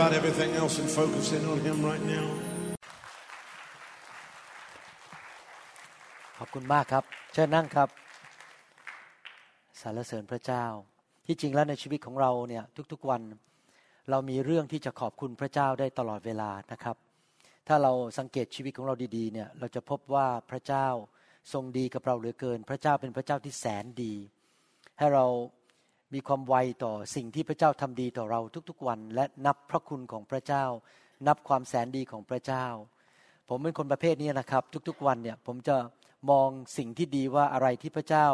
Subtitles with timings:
[0.00, 2.26] about everything else and focus in on Him right now.
[6.38, 7.88] ขอบคุณมากครับ เชิญนั่งครับ
[9.80, 10.64] สรรเสริญพระเจ้า
[11.26, 13.22] ที่จริงแล้วในชีวิตของเราเนี่ยทุกๆวัน
[14.10, 16.96] เรามีเรื่องที่จะขอบคุณพระเจ้าได้ตลอดเวลานะครับ
[17.68, 20.86] ถ้าเราสังเกตชีวิตของเราดีๆเนี่ยเราจะพบว่าพระเจ้า
[21.52, 24.14] ทรงดีกับเราเหลือเกิน พระเจ้าเป็นพระเจ้าที่แสนดี
[24.98, 25.26] ให้เรา
[26.14, 30.64] มีความไวต่อสิ่งที่พระเจ้าทำดีต่อเราทุกๆวัน และนับพระคุณของพระเจ้า
[31.26, 32.66] นับความแสนดีของพระเจ้า
[33.48, 35.76] ผมเป็นคนประเภทนี้นะครับ ทุกๆวันเนี่ยผมจะ
[36.30, 38.26] มองสิ่งที่ดีว่าอะไรที่พระเจ้า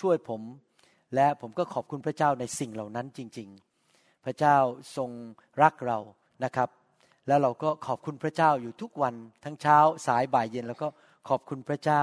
[0.00, 0.42] ช่วยผม
[1.14, 3.48] และผมก็ขอบคุณพระเจ้าในสิ่งเหล่านั้นจริง
[3.86, 4.56] ๆ พระเจ้า
[4.96, 5.10] ทรง
[5.62, 5.98] รักเรา
[6.44, 6.68] นะครับ
[7.28, 10.88] แล้วเราก็ขอบคุณพระเจ้าอยู่ทุกวันทั้งเช้าสายบ่ายเย็นแล้วก็
[11.28, 12.02] ขอบคุณพระเจ้า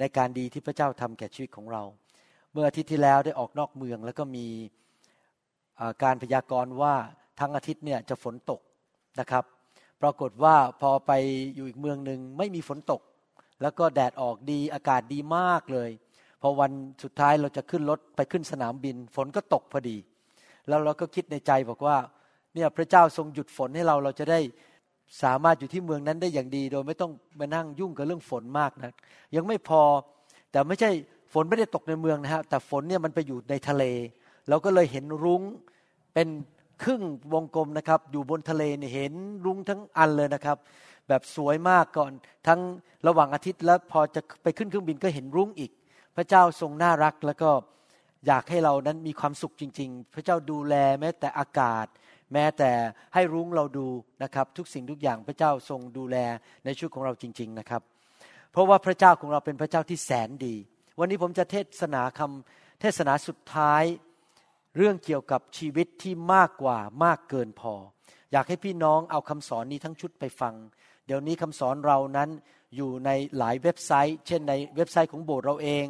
[0.00, 1.82] ในการดีที่พระเจ้าทำแก่ชีวิตของเรา
[2.52, 4.46] เมื่ออาทิตย์ที่แล้วได้ออกนอกเมือง แล้วก็มี
[6.02, 6.94] การพยากรณ์ว่า
[7.40, 8.60] ทั้งอาทิตย์เนี่ยจะฝนตก
[9.20, 9.44] นะครับ
[10.02, 11.12] ปรากฏว่าพอไป
[11.54, 13.00] อยู่อีกเมืองหนึ่งไม่มีฝนตก
[13.62, 15.90] แล้วก็แดดออกดีอากาศดีมากเลย
[16.42, 16.72] พอวัน
[17.02, 19.96] สุดท้ายเราจะขึ้นรถไปขึ้นสนามบิน ฝนก็ตกพอดี
[20.68, 21.96] แล้วเราก็คิดในใจบอกว่า
[22.54, 24.40] เนี่ยพระเจ้าทรงหยุดฝนให้เราเราจะได้
[25.22, 28.92] สามารถอยู่ที่เมืองนั้นได้อย่างดี โดยไม่ต้องมานั่งยุ่งกับเรื่องฝนมากนะ
[29.36, 29.82] ยังไม่พอ
[30.50, 30.90] แต่ไม่ใช่
[31.32, 33.84] ฝนไม่ได้ตกในเมืองนะฮะแต่ฝนเนี่ยมันไปอยู่ในทะเล
[34.48, 35.42] เราก็เลยเห็นรุ้ง
[36.14, 36.28] เป็น
[36.82, 37.02] ครึ่ง
[37.32, 39.12] วงกลมนะครับอยู่บนทะเลเนี่ยเห็น
[39.44, 40.56] รุ้งทั้งอันเลยนะครับ
[41.08, 42.12] แบบสวยมากก่อน
[42.46, 42.60] ทั้ง
[43.06, 45.70] ระหว่างอาทิตย์แล้วพอจะไปขึ้นเครื่องบินก็เห็นรุ้งอีก
[46.16, 47.50] พระเจ้าทรงน่ารักแล้วก็
[48.26, 51.86] อยากให้เรานั้นมีความสุขจริง ๆ พระเจ้าดูแลแม้แต่อากาศ
[52.32, 52.70] แม้แต่
[53.14, 53.88] ให้รุ้งเราดู
[54.22, 56.16] นะครับ ทุกสิ่งทุกอย่างพระเจ้าทรงดูแล
[56.64, 57.82] ในชีวิตของเราจริง ๆนะครับ
[58.52, 60.54] เพราะว่าพระเจ้าของเราเป็นพระเจ้าที่แสนดี
[61.00, 63.82] วันนี้ผมจะเทศนาคำเทศนาสุดท้าย
[64.76, 67.74] เรื่องเกี่ยวกับชีวิตที่มากกว่ามากเกินพอ
[68.32, 70.54] อยากให้พี่น้องเอาคำสอนนี้ทั้งชุดไปฟัง
[71.06, 72.30] เดี๋ยวนี้คำสอนเรานั้น
[72.76, 75.86] อยู่ในหลายเว็บไซต์ เช่นในเว็บไซต์ของโบสถ์เราเอง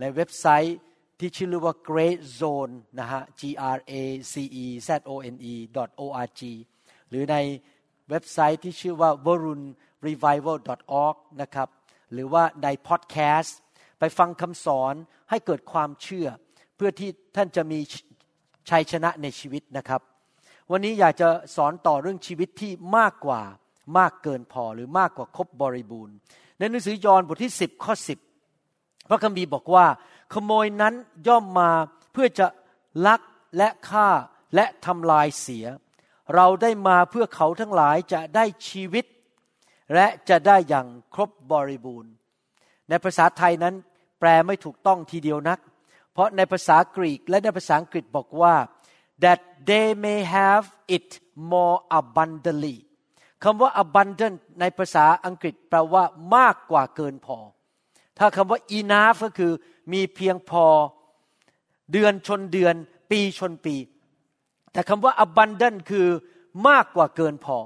[0.00, 0.76] ในเว็บไซต์
[1.18, 3.42] ที่ชื่อว่า Great Zone นะฮะ G
[3.76, 3.92] R A
[4.32, 4.34] C
[4.64, 5.54] E Z O N E
[6.04, 6.40] o r g
[7.08, 7.36] หรือใน
[8.10, 9.62] เว็บไซต์ที่ชื่อว่า varun
[10.06, 10.56] revival
[11.04, 11.68] org นะครับ
[12.12, 13.58] หรือว่าในพอดแคสต์
[13.98, 14.94] ไปฟังคำสอน
[15.30, 16.28] ให้เกิดความเชื่อ
[16.76, 17.78] เพื่อที่ท่านจะมี
[18.70, 20.00] ชัยชนะในชีวิตนะครับ
[20.70, 23.42] วันนี้อยากจะสอนต่อเรื่องชีวิตที่มากกว่า
[23.98, 26.14] มากเกินพอหรือมากกว่าครบบริบูรณ์
[26.58, 27.94] ในหนังสือยอห์นบทที่ 10 ข้อ
[28.50, 29.86] 10 พระคัมภีร์บอกว่า
[30.32, 30.94] ขโมยนั้น
[31.28, 31.70] ย่อมมา
[32.12, 32.46] เพื่อจะ
[33.06, 33.20] ลัก
[33.56, 34.08] และฆ่า
[34.54, 35.66] และทำลายเสีย
[36.34, 39.04] เราได้มาเพื่อเขาทั้งหลายจะได้ชีวิต
[39.94, 42.12] และจะได้อย่างครบบริบูรณ์
[42.88, 43.74] ในภาษาไทยนั้น
[44.20, 45.58] แปลไม่ถูกต้องทีเดียวนัก
[46.12, 48.54] เพราะในภาษากรีกและในภาษาอังกฤษบอกว่า
[49.24, 50.64] that they may have
[50.96, 51.08] it
[51.52, 52.76] more abundantly
[53.42, 56.04] คำว่า abundant ในภาษาอังกฤษแปลว่า
[56.36, 57.38] มากกว่าเกินพอ
[58.18, 59.52] ถ้าคำว่า enough ก็คือ
[59.92, 60.66] มีเพียงพอ
[61.92, 62.74] เดือนชนเดือน
[63.10, 63.76] ปีชนปี
[64.72, 66.08] แต่คำว่า abundant คือ
[66.68, 67.58] มากกว่าเกินพอ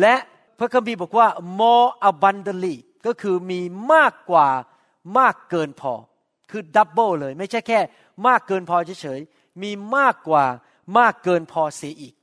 [0.00, 0.14] และ
[0.58, 1.28] พระคัมภีร์บอกว่า
[1.60, 3.60] more abundantly ก็คือมี
[3.92, 4.48] มากกว่า
[5.18, 5.94] มากเกินพอ
[6.50, 7.80] คือดับเบิลเลย ไม่ใช่แค่
[8.26, 10.44] มากเกินพอเฉยๆ มีมากกว่า
[10.98, 12.14] มากเกินพอเสียอีก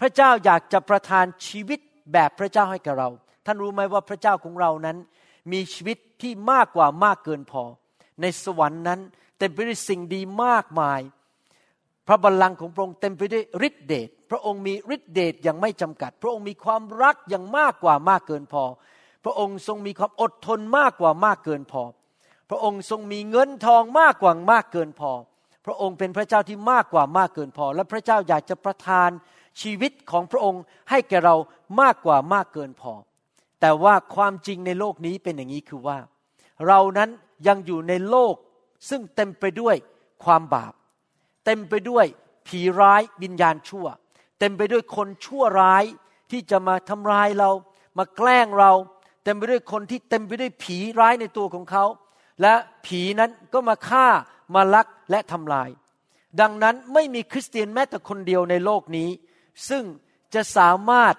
[0.00, 1.80] พระเจ้าอยากจะประทานชีวิต
[2.12, 3.08] แบบพระเจ้าให้กับเรา
[3.46, 4.96] ท่านรู้ไหมว่าพระเจ้าของเรานั้น
[5.52, 7.62] มีชีวิตที่มากกว่ามากเกินพอ
[8.20, 9.00] ในสวรรค์นั้น
[9.38, 11.00] เต็มไปด้วยสิ่งดีมากมาย
[12.08, 18.64] พระบัลลังก์ของพระองค์เต็มไปด้วยฤทธิเดชพระองค์มีฤทธิเดชอย่างไม่จำกัด พระองค์มีความรักอย่างมากกว่ามากเกินพอ
[19.24, 21.82] พระองค์ทรงมีความอดทนมากกว่ามากเกินพอ
[22.50, 25.12] พระองค์ทรงมีเงินทองมากกว่ามากเกินพอ
[25.66, 29.10] พระองค์เป็นพระเจ้าที่มากกว่ามากเกินพอ และพระเจ้าอยากจะประทาน
[29.60, 31.36] ชีวิตของพระองค์ให้แก่เรา
[31.80, 32.92] มากกว่ามากเกินพอ
[33.60, 35.98] แต่ว่าความจริงในโลกนี้เป็นอย่างนี้คือว่า
[36.66, 37.10] เรานั้น
[37.46, 38.34] ยังอยู่ในโลก
[38.88, 39.76] ซึ่งเต็มไปด้วย
[40.24, 40.72] ความบาป
[41.44, 42.06] เต็มไปด้วย
[42.46, 43.86] ผีร้ายวิญญาณชั่ว
[44.38, 45.84] เต็มไปด้วยคนชั่วร้าย
[46.30, 47.50] ที่จะมาทำลายเรา
[47.98, 48.72] มาแกล้งเรา
[49.24, 51.84] เต็มไปด้วยคนที่เต็มไปด้วยผีร้ายในตัวของเขา
[52.42, 52.54] และ
[52.86, 54.06] ผีนั้นก็มาฆ่า
[54.54, 55.70] มาลักและทำลาย
[56.40, 59.08] ดังนั้นไม่มีคริสเตียนแม้แต่คนเดียวในโลกนี้
[59.68, 59.84] ซึ่ง
[60.34, 61.14] จะสามารถ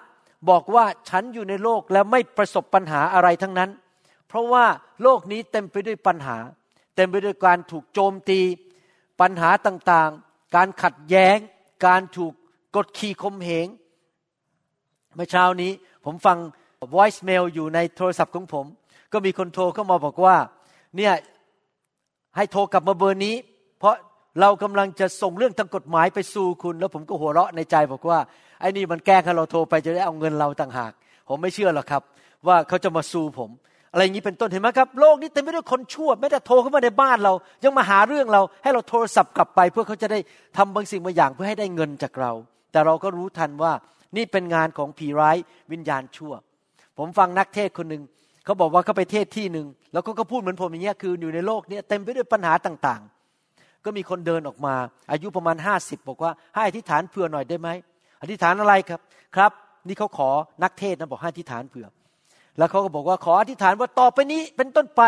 [0.48, 3.70] บอกว่าฉันอยู่ในโลกและไม่ประสบปัญหาอะไรทั้งนั้น
[4.28, 4.66] เพราะว่า
[5.02, 6.36] โลกนี้เต็มไปด้วยปัญหา
[6.96, 8.40] เต็มไปด้วยการถูกโจมตี
[9.20, 11.36] ปัญหาต่างๆ การขัดแย้ง
[11.86, 12.32] การถูก
[12.76, 13.66] กดขี่ข่มเหง
[15.14, 15.72] เมื่อเช้านี้
[16.04, 16.38] ผมฟัง
[16.94, 18.66] voice mail อยู่ในโทรศัพท์ของผม
[19.12, 20.36] ก็มีคนโทรเข้ามาบอกว่า
[20.96, 21.12] เนี่ย
[22.36, 23.34] ให้โทรกลับมาเบอร์นี้
[23.78, 23.94] เพราะ
[24.40, 28.18] เรากำลังจะส่งเรื่องทางกฎหมายไปสู่คุณ แล้วผมก็หัวเราะในใจบอกว่า
[28.60, 30.92] ไอ้นี่มันแก้ให้เราโทรไปจะได้เอาเงินเราต่างหาก
[31.28, 32.02] ผมไม่เชื่อหรอกครับ
[32.46, 33.50] ว่าเขาจะมาสู้ผม
[33.92, 37.32] อะไรอย่างนี้เป็นต้นเห็นไหมครับ โลกนี้เต็มไปด้วยคนชั่วไม่แต่โทรเข้ามาในบ้านเรา
[37.64, 40.18] ยังมาหาเรื่องเรา ให้เราโทรศัพท์กลับไป เพื่อเขาจะได้
[40.56, 42.32] ทำบางสิ่งบางอย่างเพื่อให้ได้เงินจากเรา
[42.72, 43.72] แต่เราก็รู้ทันว่า
[44.16, 45.36] นี่เป็นงานของผีร้าย
[45.72, 46.32] วิญญาณชั่ว
[46.98, 48.02] ผมฟังนักเทศคนหนึ่ง
[48.44, 54.74] เขาบอกว่าเขาไปเทศที่หนึ่งแล้วก็ก็พูดเหมือนผมอย่างเงี้ยคืออยู่ในโลกนี้เต็มไปด้วยปัญหาต่างๆ ก็มีคนเดินออกมา
[55.10, 57.68] อายุประมาณห้าสิบบอกว่าให้อธิษฐานเผื่อหน่อยได้ไหม
[58.22, 59.00] อธิษฐานอะไรครับ
[59.36, 59.52] ครับ
[59.86, 60.30] นี่เขาขอ
[60.62, 61.86] นักเทศนะบอกให้อธิษฐานเผื่อ
[62.58, 65.02] แล้วเขาก็บอกว่าขออธิษฐานว่าต่อไปนี้เป็นต้นไป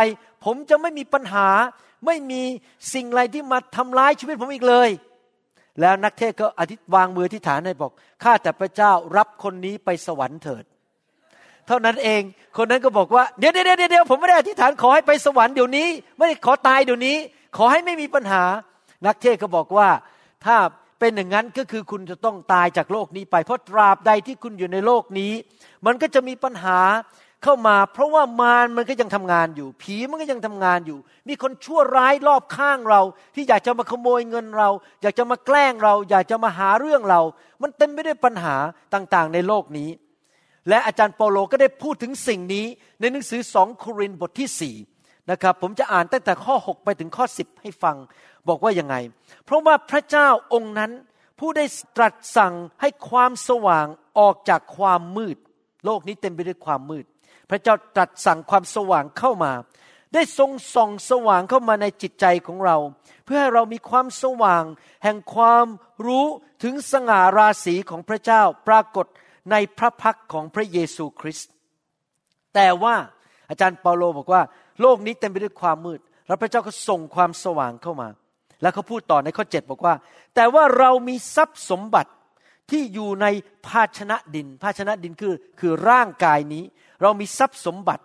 [0.44, 1.48] ผมจะไม่มีปัญหา
[2.06, 2.42] ไม่มี
[2.94, 4.90] สิ่งอะไรที่มาทำร้ายชีวิตผมอีกเลย
[5.80, 7.92] แล้วนักเทศก็อธิษวางมืออธิษฐานให้บอก
[8.22, 10.64] ข้าแต่พระเจ้ารับคนนี้ไปสวรรค์เถิด
[11.68, 12.22] เท่านั้นเอง
[12.56, 17.16] คนนั้นก็บอกว่าเดี๋ยวเดี๋ยวเดี๋ยวผมไม่ได้อธิษฐานขอให้ไปสวรรค์เดี๋ยวนี้ ไม่ได้ขอตายเดี๋ยวนี้
[17.56, 18.42] ขอให้ไม่มีปัญหา
[19.06, 19.88] นักเทศก็บอกว่า
[20.44, 20.56] ถ้า
[21.00, 25.32] เป็นอย่างนั้นก็คือคุณจะต้องตายจากโลกนี้ไป เพราะตราบใดที่คุณอยู่ในโลกนี้
[25.86, 26.78] มันก็จะมีปัญหา
[27.44, 30.98] เข้ามา เพราะว่ามารมันก็ยังทำงานอยู่ ผีมันก็ยังทำงานอยู่
[31.28, 33.00] มีคนชั่วร้ายรอบข้างเรา
[33.34, 34.68] ที่อยากจะมาขโมยเงินเรา
[35.02, 37.20] อยากจะมาแกล้งเรา อยากจะมาหาเรื่องเรา
[37.62, 38.56] มันเต็มไปด้วยปัญหา
[38.94, 39.88] ต่างๆ ในโลกนี้
[40.68, 42.66] และอาจารย์เปาโลก็ได้พูดถึงสิ่งนี้
[43.00, 44.74] ในหนังสือสองโครินธ์บทที่สี่
[45.30, 47.96] นะครับผมจะอ่านตั้งแต่ข้อ 6 ไปถึงข้อ 10 ให้ฟัง
[48.48, 48.96] บอกว่ายังไง
[49.44, 50.92] เพราะว่าพระเจ้าองค์นั้น
[51.38, 51.64] ผู้ได้
[51.96, 53.86] ตรัสสั่งให้ความสว่าง
[54.18, 55.36] ออกจากความมืด
[55.84, 57.04] โลกนี้เต็มไปด้วยความมืด
[57.50, 59.52] พระเจ้าตรัสสั่งความสว่างเข้ามา
[60.14, 62.76] ได้ทรงส่องสว่างเข้ามาในจิตใจของเรา
[63.24, 64.64] เพื่อให้เรามีความสว่าง
[65.04, 65.66] แห่งความ
[66.06, 66.26] รู้
[66.62, 69.06] ถึงสง่าราศีของพระเจ้าปรากฏ
[69.50, 71.50] ในพระพักของพระเยซูคริสต์
[72.54, 72.96] แต่ว่า
[73.50, 74.42] อาจารย์เปาโลบอกว่า
[74.80, 78.08] โลกนี้เต็มไปด้วยความมืด แล้วพระเจ้าก็ส่งความสว่างเข้ามา
[78.62, 79.94] แล้วเขาพูดต่อในข้อ 7 บอกว่า
[80.34, 82.10] แต่ว่าเรามีทรัพย์สมบัติ
[82.70, 83.26] ที่อยู่ใน
[83.66, 86.64] ภาชนะดิน ภาชนะดินคือคือร่างกายนี้
[87.02, 88.02] เรามีทรัพย์สมบัติ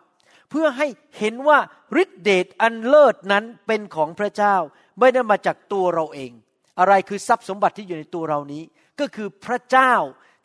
[0.49, 1.59] เพื่อให้เห็นว่า
[2.01, 4.55] ฤทธิเดชอันเลิศนั้นเป็นของพระเจ้า
[4.99, 6.31] ไม่ได้มาจากตัวเราเอง
[6.79, 8.63] อะไรคือทรัพย์สมบัติที่อยู่ในตัวเรานี้
[8.99, 9.93] ก็คือพระเจ้า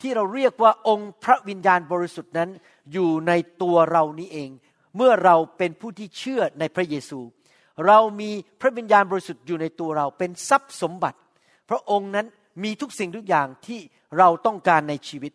[0.01, 2.51] ที่เราเรียกว่าองค์พระวิญญาณบริสุทธิ์นั้น
[2.93, 3.33] อยู่ใน
[3.63, 4.51] ตัวเรานี้เอง
[4.97, 7.21] เมื่อเราเป็นผู้ที่เชื่อในพระเยซู
[7.87, 11.19] เรามีพระวิญญาณบริสุทธิ์อยู่ในตัวเราเป็นทรัพย์สมบัติ
[11.71, 12.26] พระองค์นั้น
[12.65, 13.81] มีทุกสิ่งทุกอย่างที่
[14.19, 15.33] เราต้องการในชีวิต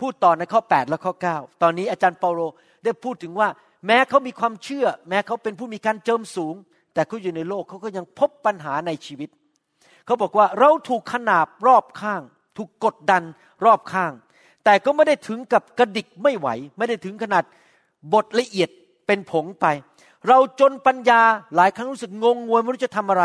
[0.00, 2.40] พูดต่อในข้อ 8 และข้อ 9 ตอนนี้อาจารย์เปาโล
[2.84, 3.48] ได้พูดถึงว่า
[3.86, 6.54] แม้เขามีความเชื่อ แม้เขาเป็นผู้มีการเจิมสูง
[6.94, 9.30] แต่เขาอยู่ในโลกเขาก็ยังพบปัญหาในชีวิต
[10.06, 12.22] เขาบอกว่าเราถูกขนาบรอบข้าง
[12.56, 13.22] ถูกกดดัน
[13.64, 14.12] รอบข้าง
[14.64, 17.44] แต่ก็ไม่ได้ถึงกับกระดิกไม่ไหว ไม่ได้ถึงขนาด
[18.12, 18.68] บทละเอียด
[19.06, 19.66] เป็นผงไป
[20.28, 21.22] เราจนปัญญา
[21.54, 23.24] หลายครั้งรู้สึกงงงวยไม่รู้จะทำอะไร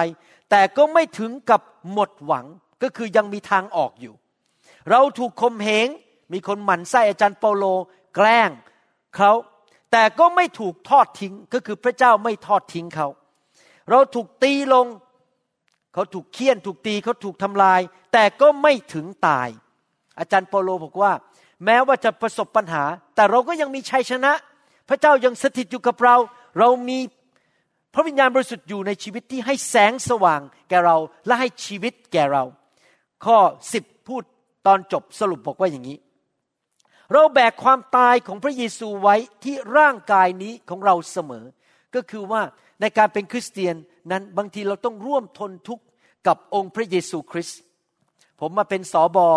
[0.50, 2.46] แต่ก็ไม่ถึงกับหมดหวัง
[2.84, 4.14] ก็คือยังมีทางออกอยู่
[4.90, 5.88] เราถูกคมเหง
[6.34, 7.66] มีคนหมั่นไส้อาจารย์เปาโล
[8.16, 8.50] แกล้ง
[9.18, 9.32] เขา
[9.92, 13.08] แต่ก็ไม่ถูกทอดทิ้งก็คือพระเจ้าไม่ทอดทิ้งเขา
[13.90, 14.88] เราถูกตีลง
[15.94, 17.82] เขาถูกเคี่ยนถูกตีเขาถูกทำลาย
[18.18, 19.50] แต่ก็ไม่ถึงตาย
[20.20, 21.12] อาจารย์เปโลบอกว่า
[21.66, 22.84] แม้ว่าจะประสบปัญหา
[23.16, 24.34] แต่เราก็ยังมีชัยชนะ
[24.90, 26.16] พระเจ้ายังสถิตอยู่กับเรา
[26.60, 27.00] เรามี
[27.94, 32.44] พระวิญญาณบริสุทธิ์อยู่ในชีวิตที่ให้แสงสว่างแก่เราและให้ชีวิตแก่เรา
[33.26, 33.38] ข้อ
[33.74, 34.24] สิบพูด
[34.66, 35.98] ตอนจบสรุปบอกว่าอย่างนี้
[37.12, 41.46] เราแบกความตายของพระเยซูไว้ที่ร่างกายนี้ของเราเสมอ
[41.96, 42.42] ก็คือว่า
[42.82, 43.76] ในการเป็นคริสเตียน
[44.12, 45.86] นั้นบางทีเราต้องร่วมทนทุกข์
[46.28, 47.60] กับองค์พระเยซูคริสต์
[48.40, 49.28] ผมมาเป็นสอบอ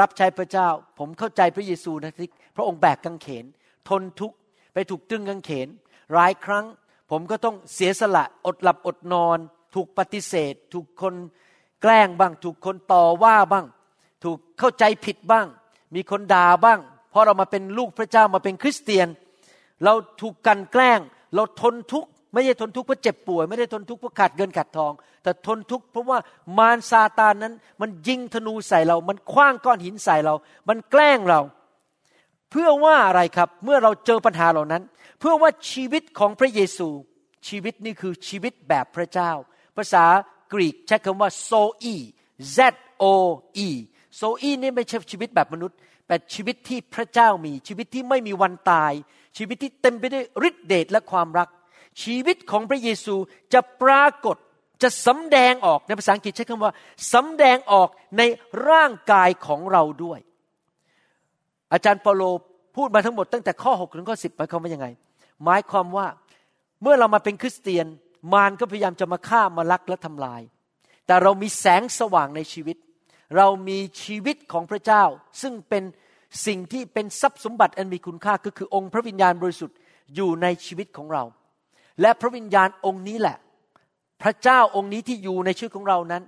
[0.00, 3.44] รับใช้พระเจ้า ผมเข้าใจพระเยซูนะที่พระองค์แบกกังเขน
[3.88, 4.36] ทนทุกข์
[4.72, 5.68] ไปถูกตึงกังเขน
[6.14, 6.64] หลายครั้ง
[7.10, 9.38] ผมก็ต้องเสียสละอดหลับอดนอน
[9.74, 11.14] ถูกปฏิเสธ ถูกคน
[11.82, 13.66] แกล้งบ้าง ถูกคนต่อว่าบ้าง
[14.24, 15.46] ถูกเข้าใจผิดบ้าง
[15.94, 16.80] มีคนด่าบ้าง
[17.10, 19.08] เพราะเรามาเป็นลูกพระเจ้ามาเป็นคริสเตียน
[19.84, 21.00] เราถูกกันแกล้ง
[21.34, 26.18] เราทนทุกข์ ไม่ใช่ทนทุกข์เพราะเจ็บป่วย ไม่ได้ทนทุกข์เพราะขาดเงินขาดทอง แต่ทนทุกข์เพราะว่า
[26.58, 30.34] มารซาตานนั้น มันยิงธนูใส่เรา มันคว้างก้อนหินใส่เรา
[30.68, 31.40] มันแกล้งเรา
[32.50, 34.82] เพื่อว่าอะไรครับ เมื่อเราเจอปัญหาเหล่านั้น
[35.18, 36.88] เพื่อว่าชีวิตของพระเยซู
[37.48, 39.30] ชีวิตนี่คือชีวิตแบบพระเจ้า
[39.76, 40.04] ภาษา
[40.52, 41.96] กรีกใช้คำว่า z o e
[42.56, 42.58] z
[43.02, 43.04] o
[43.66, 43.68] e
[44.20, 48.92] z o e นี่ไม่ใช่ชีวิตแบบมนุษย์ แต่ชีวิตที่พระเจ้ามีชีวิตที่ไม่มีวันตาย
[49.36, 51.48] ชีวิตที่เต็มไปด้วยฤทธิเดชและความรัก
[52.02, 53.14] ชีวิตของพระเยซู
[53.52, 54.36] จะปรากฏ
[54.82, 56.72] จะสำแดงออกในภาษาอังกฤษใช้คำว่า
[57.14, 57.88] สำแดงออก
[58.18, 58.22] ใน
[58.68, 60.20] ร่างกายของเราด้วย
[61.72, 62.22] อาจารย์เปโล
[62.76, 64.86] พูดมาทั้งหมดตั้งแต่ข้อ6ถึงข้อ10หมายความว่ายังไง
[65.44, 66.06] หมายความว่า
[66.82, 67.86] เมื่อเรามาเป็นคริสเตียน
[68.32, 70.42] มารก็พยายามจะมาฆ่ามาลักและทำลาย
[71.06, 72.76] แต่เรามีแสงสว่างในชีวิต
[73.36, 75.04] เรามีชีวิตของพระเจ้า
[75.42, 75.82] ซึ่งเป็น
[76.46, 79.76] สิ่งที่เป็นทรัพย์สมบัติอันมีคุณค่าก็คือองค์พระวิญญาณบริสุทธิ์
[80.14, 81.24] อยู่ในชีวิตของเรา
[82.00, 83.36] และพระวิญญาณองค์นี้แหละ
[84.22, 86.22] พระเจ้าองค์นี้ที่อยู่ในชีวิตของเรานั้น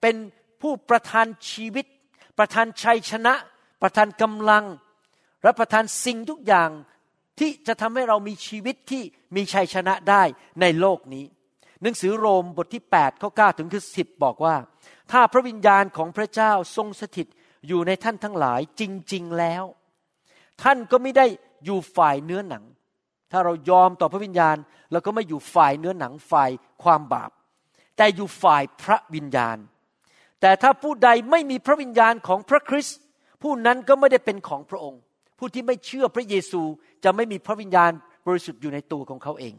[0.00, 0.16] เป็น
[0.60, 1.86] ผู้ประทานชีวิต
[2.38, 3.34] ประทานชัยชนะ
[3.82, 4.64] ประทานกำลัง
[5.42, 6.70] และประทานสิ่งทุกอย่าง
[7.38, 9.02] ที่จะทำให้เรามีชีวิตที่
[9.36, 10.22] มีชัยชนะได้
[10.60, 11.24] ในโลกนี้
[11.82, 14.56] หนังสือโรมบทที่8ข้อ9ถึงคือ10 บอกว่า
[15.12, 17.26] ถ้าพระวิญญาณของพระเจ้าทรงสถิต
[17.68, 19.64] อยู่ในท่านทั้งหลายจริง ๆแล้ว
[20.62, 21.26] ท่านก็ไม่ได้
[21.64, 22.64] อยู่ฝ่ายเนื้อหนัง
[23.32, 24.56] ถ้าเรายอมต่อพระวิญญาณ
[24.92, 26.50] เราก็ไม่อยู่ฝ่ายเนื้อหนังฝ่าย
[26.82, 27.30] ความบาป
[27.96, 29.56] แต่อยู่ฝ่ายพระวิญญาณ
[30.40, 32.98] แต่ถ้าผู้ใดไม่มีพระวิญญาณของพระคริสต์
[33.42, 35.00] ผู้นั้นก็ไม่ได้เป็นของพระองค์
[35.38, 36.62] ผู้ที่ไม่เชื่อพระเยซู
[37.04, 37.90] จะไม่มีพระวิญญาณ
[38.26, 39.54] บริสุทธิ์อยู่ในตัวของเขาเอง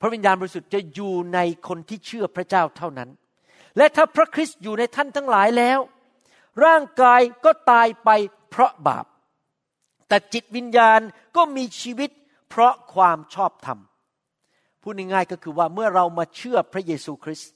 [0.00, 3.10] พระวิญญาณบริสุทธิ์จะอยู่ในคนที่เชื่อพระเจ้าเท่านั้น
[3.76, 5.78] และถ้าพระคริสต์อยู่ในท่านทั้งหลายแล้ว
[6.64, 8.10] ร่างกายก็ตายไป
[8.50, 9.06] เพราะบาป
[10.08, 11.00] แต่จิตวิญญาณ
[11.36, 12.10] ก็มีชีวิต
[12.50, 13.78] เพราะความชอบธรรม
[14.82, 17.50] พูดง่ายๆก็คือว่าเมื่อเรามาเชื่อพระเยซูคริสต์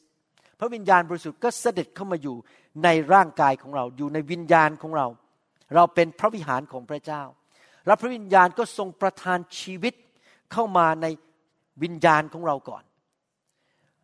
[0.58, 2.36] พระวิญญาณบริสุทธิ์ก็เสด็จเข้ามาอยู่
[2.84, 5.06] ในร่างกายของเรา อยู่ในวิญญาณของเรา
[5.74, 7.22] เราเป็นพระวิหารของพระเจ้า
[7.86, 9.94] และพระวิญญาณก็ทรงประทานชีวิต
[10.52, 11.06] เข้ามาใน
[11.82, 12.84] วิญญาณของเราก่อน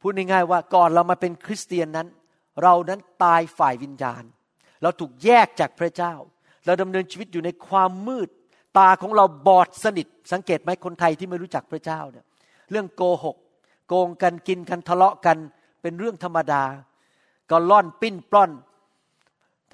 [0.01, 2.09] พูดง่ายๆว่าก่อนเรามาเป็นคริสเตียนนั้น
[2.63, 4.23] เรานั้นตายฝ่ายวิญญาณ
[4.83, 6.15] เราถูกแยกจากพระเจ้า
[6.67, 8.29] เราดำเนินชีวิตอยู่ในความมืด
[8.79, 12.25] ตาของเราบอดสนิท สังเกตไหมคนไทยที่ไม่รู้จักพระเจ้าเนี่ย
[12.71, 13.37] เรื่องโกหก
[13.89, 15.37] โกงกันกินกันทะเลาะกัน
[15.83, 16.63] เป็นเรื่องธรรมดา
[17.51, 18.51] ก็ล่อนปิ้นปล้อน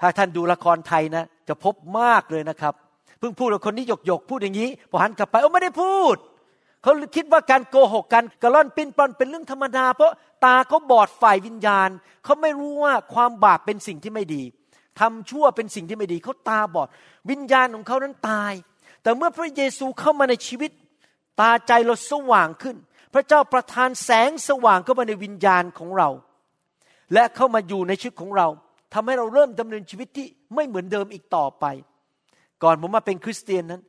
[0.01, 2.75] ถ้าท่านดูละครไทยนะ จะพบมากเลยนะครับ
[3.19, 6.17] เพิ่งพูดกับคนนี้หยกหยกพูดอย่างนี้พอหันกลับไปโอ้ไม่ได้พูด
[6.83, 10.13] เขาคิดว่าการโกหกกันกระล่อนปิ้นปล้อนเป็นเรื่องธรรมดา เพราะ
[10.45, 11.91] ตาเขาบอดฝ่ายวิญญาณ
[12.25, 14.43] เขาไม่รู้ว่าความบาปเป็นสิ่งที่ไม่ดี
[15.01, 16.89] ทำชั่วเป็นสิ่งที่ไม่ดีเขาตาบอด
[17.31, 18.53] วิญญาณของเขานั้นตาย
[19.07, 20.71] แต่เมื่อพระเยซูเข้ามาในชีวิต
[21.41, 22.77] ตาใจเราสว่างขึ้น
[23.15, 26.09] พระเจ้าประทานแสงสว่างเข้ามาในวิญญาณของเรา
[27.15, 28.47] และเข้ามาอยู่ในชีวิตของเรา
[28.95, 31.65] ทำให้เราเริ่มดำเนินชีวิตที่ไม่เหมือนเดิมอีกต่อไป
[32.63, 33.83] ก่อนผมมาเป็นคริสเตียนนั้น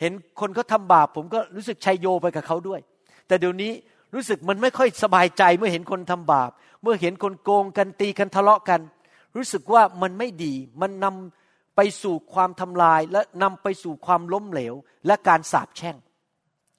[0.00, 2.80] เห็นคนเขาทาบาป ผมก็รู้สึกชัยโยไปกับเขาด้วย
[3.26, 3.72] แต่เดี๋ยวนี้
[4.14, 6.50] รู้สึกมันไม่ค่อยสบายใจเมื่อเห็นคนทำบาป
[6.82, 8.80] เมื่อเห็นคนโกงกันตีกันทะเลาะกัน
[9.36, 11.43] รู้สึกว่ามันไม่ดีมันนำ
[11.76, 14.74] ไปสู่ความทำลายและนำไปสู่ความล้มเหลว
[15.06, 15.96] และการสาปแช่ง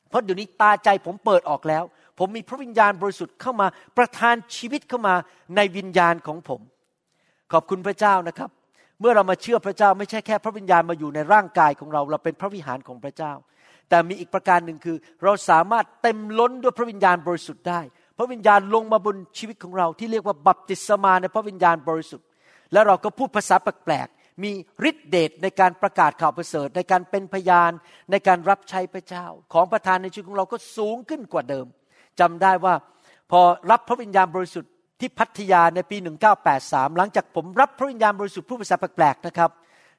[0.09, 1.83] เพราะเดี๋ยวนี้ตาใจผมเปิดออกแล้ว
[2.19, 5.15] ผมมีพระวิญญาณบริสุทธิ์เข้ามาประทานชีวิตเข้ามา
[5.55, 6.61] ในวิญญาณของผม
[7.51, 8.49] ขอบคุณพระเจ้านะครับ
[8.99, 13.33] เมื่อเรามาเชื่อพระเจ้าไม่ใช่แค่พระวิญญาณมาอยู่ในร่างกายของเรา เราเป็นพระวิหารของพระเจ้า
[13.89, 17.81] แต่มีอีกประการหนึ่งคือ เราสามารถเต็มล้นด้วยพระวิญญาณบริสุทธิ์ได้
[18.17, 22.27] พระวิญญาณลงมาบนชีวิตของเราที่เรียกว่าบัพติศมาในพระวิญญาณบริสุทธิ์
[22.73, 24.07] แล้วเราก็พูดภาษาแปลก
[24.43, 24.51] มี
[24.89, 27.71] ฤทธิเดชในการประกาศข่าวประเสริฐ ในการเป็นพยาน
[28.11, 31.65] ในการรับใช้พระเจ้า ของประธานในชีวิตของเราก็สูงขึ้นกว่าเดิม
[32.19, 32.75] จำได้ว่า
[33.31, 35.97] พอรับพระวิญญาณบริสุทธิ์ที่พัทยาในปี
[36.47, 39.51] 1983 หลังจากผมรับพระวิญญาณบริสุทธิ์พูดภาษาแปลกๆนะครับ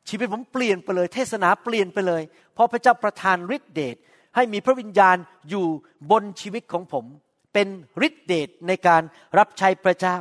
[0.09, 2.23] ชีวิตผมเปลี่ยนไปเลย เทศนาเปลี่ยนไปเลย
[2.55, 3.97] เพราะพระเจ้าประทานฤทธิเดช
[4.35, 5.17] ให้มีพระวิญญาณ
[5.51, 5.67] อยู่
[6.11, 7.05] บนชีวิตของผม
[7.53, 7.69] เป็น
[8.07, 9.03] ฤทธิเดชในการ
[9.39, 10.19] รับใช้พระเจ้า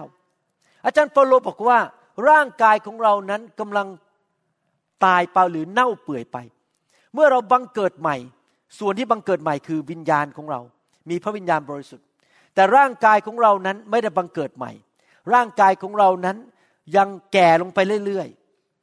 [0.85, 1.79] อาจารย์เปโลบอกว่า
[2.29, 3.87] ร่างกายของเรานั้นกำลัง
[5.05, 6.37] ตายเปหรือเน่าเปื่อยไป
[7.13, 8.15] เมื่อเราบังเกิดใหม่
[8.79, 10.59] ส่วนที่บังเกิดใหม่คือวิญญาณของเรา
[11.09, 12.07] มีพระวิญญาณบริสุทธิ์
[12.55, 14.71] แต่ร่างกายของเรานั้นไม่ได้บังเกิดใหม่
[15.33, 16.37] ร่างกายของเรานั้น
[16.97, 18.27] ยังแก่ลงไปเรื่อย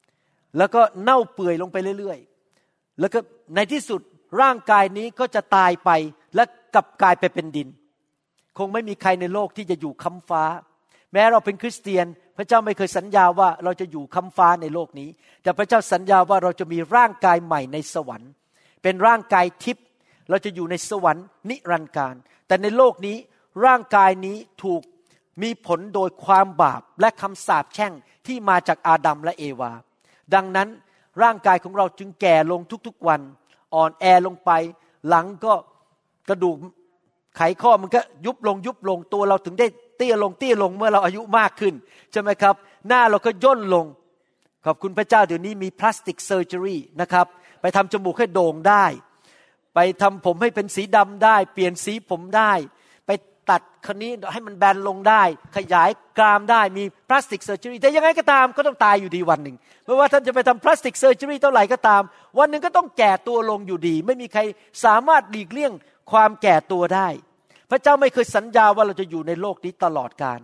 [0.01, 3.19] ๆ แล้วก็เน่าเปื่อยลงไปเรื่อยๆ แล้วก็
[3.55, 4.01] ในที่สุด
[4.41, 5.91] ร่างกายนี้ก็จะตายไป
[6.35, 7.69] และกลับกลายไปเป็นดิน
[8.59, 10.45] คงไม่มีใครในโลกที่จะอยู่คำฟ้า
[11.13, 15.09] แม้เราเป็นคริสเตียน พระเจ้าไม่เคยสัญญาว่าเราจะอยู่คำฟ้าในโลกนี้
[15.43, 18.31] แต่พระเจ้าสัญญาว่าเราจะมีร่างกายใหม่ในสวรรค์
[18.83, 19.87] เป็นร่างกายทิพย์
[20.31, 22.15] เราจะอยู่ในสวรรค์นิรันดร์การ
[22.47, 23.17] แต่ในโลกนี้
[23.67, 24.83] ร่างกายนี้ถูก
[25.43, 27.93] มีผลโดยความบาปและคำสาปแช่ง
[28.27, 29.73] ที่มาจากอาดัมและเอวา
[30.35, 30.69] ดังนั้น
[31.23, 33.21] ร่างกายของเราจึงแก่ลงทุกๆวัน
[33.75, 34.51] อ่อนแอลงไป
[35.09, 35.55] หลังก็
[36.29, 36.57] กระดูก
[37.37, 41.75] ไขข้อมันก็ยุบลงยุบลงตัวเราถึงได้ เตี้ยลงเตี้ยลงเมื่อเราอายุมากขึ้น
[42.13, 42.55] ใช่ไหมครับ
[42.89, 43.87] หน้าเราก็ย่นลง
[44.67, 47.27] ขอบคุณพระเจ้าเดี๋ยวนี้มี plastic surgery นะครับ
[47.61, 48.85] ไปทำจมูกให้โด่งได้
[49.75, 52.53] ไปทำผมให้เป็นสีดำได้ เปลี่ยนสีผมได้
[53.07, 53.11] ไป
[53.51, 55.23] ตัดคนนี้ให้มันแบนลงได้
[55.57, 62.03] ขยายกรามได้มี plastic surgery แต่ยังไงก็ตามก็ต้องตายอยู่ดีวันหนึ่งไม่ว่าท่านจะไปทำ plastic surgery เท่าไหร่ก็ตาม
[62.39, 64.41] วันหนึ่งก็ต้องแก่ตัวลงอยู่ดี ไม่มีใคร
[64.85, 65.73] สามารถหลีกเลี่ยง
[66.13, 67.09] ความแก่ตัวได้
[67.73, 70.41] พระเจ้าไม่เคยสัญญาว่าเราจะอยู่ในโลกนี้ตลอดกาล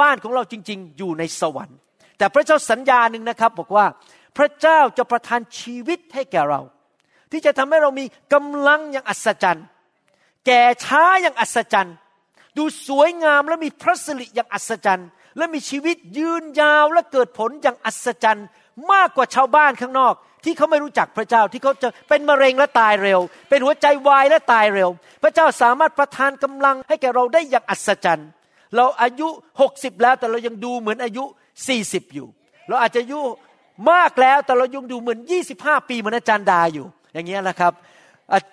[0.00, 1.78] บ้านของเราจริง ๆ อยู่ในสวรรค์
[2.18, 3.86] แต่พระเจ้าสัญญาหนึ่งนะครับบอกว่า
[4.36, 6.60] พระเจ้าจะประทานชีวิตให้แก่เรา
[7.30, 9.66] ที่จะทำให้เรามีกำลังอย่างอัศจรรย์
[10.46, 11.96] แก่ช้าอย่างอัศจรรย์
[12.56, 18.46] ดูสวยงามและมีพระสิริอย่างอัศจรรย์ และมีชีวิตยืนยาวและเกิดผลอย่างอัศจรรย์
[18.92, 24.90] มากกว่าชาวบ้านข้างนอก ที่เขาไม่รู้จักพระเจ้าที่เขาจะเป็นมะเร็งและตายเร็ว เป็นหัวใจวายและตายเร็ว
[25.22, 28.28] พระเจ้าสามารถประทานกำลังให้แก่เราได้อย่างอัศจรรย์
[28.76, 29.28] เราอายุ
[29.60, 31.24] หกสิบแล้วแต่เรายังดูเหมือนอายุ
[31.68, 32.26] สี่สิบอยู่
[32.68, 33.20] เราอาจจะอายุ
[33.90, 37.72] มากแล้วแต่เรายังดูเหมือนยี่สิบห้าปีเหมือนอาจารย์ดาอยู่ อย่างเงี้ยแหละครับ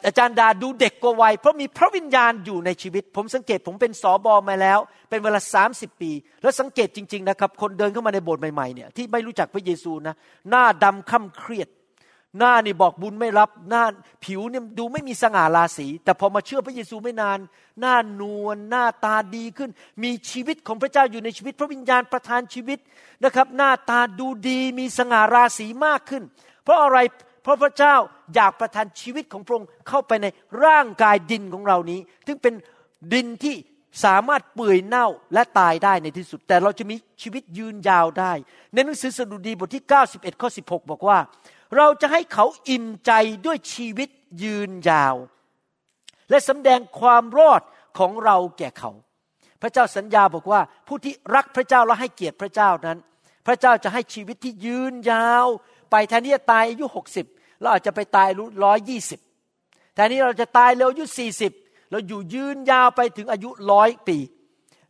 [0.05, 4.79] อาจารย์ดาดูเด็กกว่าวัยเพราะมีพระวิญญาณอยู่ในชีวิต ผมสังเกตผมเป็นสอบอมาแล้ว
[5.09, 10.15] เป็นเวลาสามสิบปี แล้วสังเกตจริง ๆ นะครับ คนเดินเข้ามาในโบสถ์ใหม่ๆเนี่ยที่ไม่รู้จักพระเยซูนะ
[10.49, 11.67] หน้าดำค่ำเครียด
[12.37, 13.83] หน้านี่บอกบุญไม่รับหน้า
[14.25, 17.39] ผิวเนี่ยดูไม่มีสง่าราศี แต่พอมาเชื่อพระเยซูไม่นาน
[17.79, 19.69] หน้านวลหน้าตาดีขึ้น
[20.03, 22.79] มีชีวิตของพระเจ้าอยู่ในชีวิต พระวิญญาณประทานชีวิต
[23.23, 26.23] นะครับ หน้าตาดูดีมีสง่าราศีมากขึ้น
[26.63, 26.97] เพราะอะไร
[27.43, 27.95] เพราะพระเจ้า
[28.35, 30.27] อยากประทานชีวิตของพระองค์เข้าไปใน
[30.65, 32.53] ร่างกายดินของเรานี้ซึ่งเป็น
[33.13, 33.55] ดินที่
[34.05, 38.33] สามารถเปื่อยเน่าและตายได้ในที่สุด แต่เราจะมีชีวิตยืนยาวได้
[38.73, 41.17] ในหนังสือสดุดีบทที่ 91ข้อ16 บอกว่า
[41.75, 43.11] เราจะให้เขาอิ่มใจ
[43.45, 44.09] ด้วยชีวิต
[44.43, 45.15] ยืนยาว
[46.29, 47.61] และสำแดงความรอด
[47.97, 48.91] ของเราแก่เขา
[49.61, 52.97] พระเจ้าสัญญาบอกว่า ผู้ที่รักพระเจ้าและให้เกียรติพระเจ้านั้น
[53.47, 55.47] พระเจ้าจะให้ชีวิตที่ยืนยาว
[55.91, 57.25] ไปแทนที่จะตายอายุหกสิบ
[57.59, 59.19] เราอาจจะไปตายรู้ร้อยยี่สิบ
[59.93, 61.51] แต่นี้เราจะตายเร็วอายุสี่สิบ
[61.91, 64.17] เราอยู่ยืนยาวไปถึงอายุร้อยปี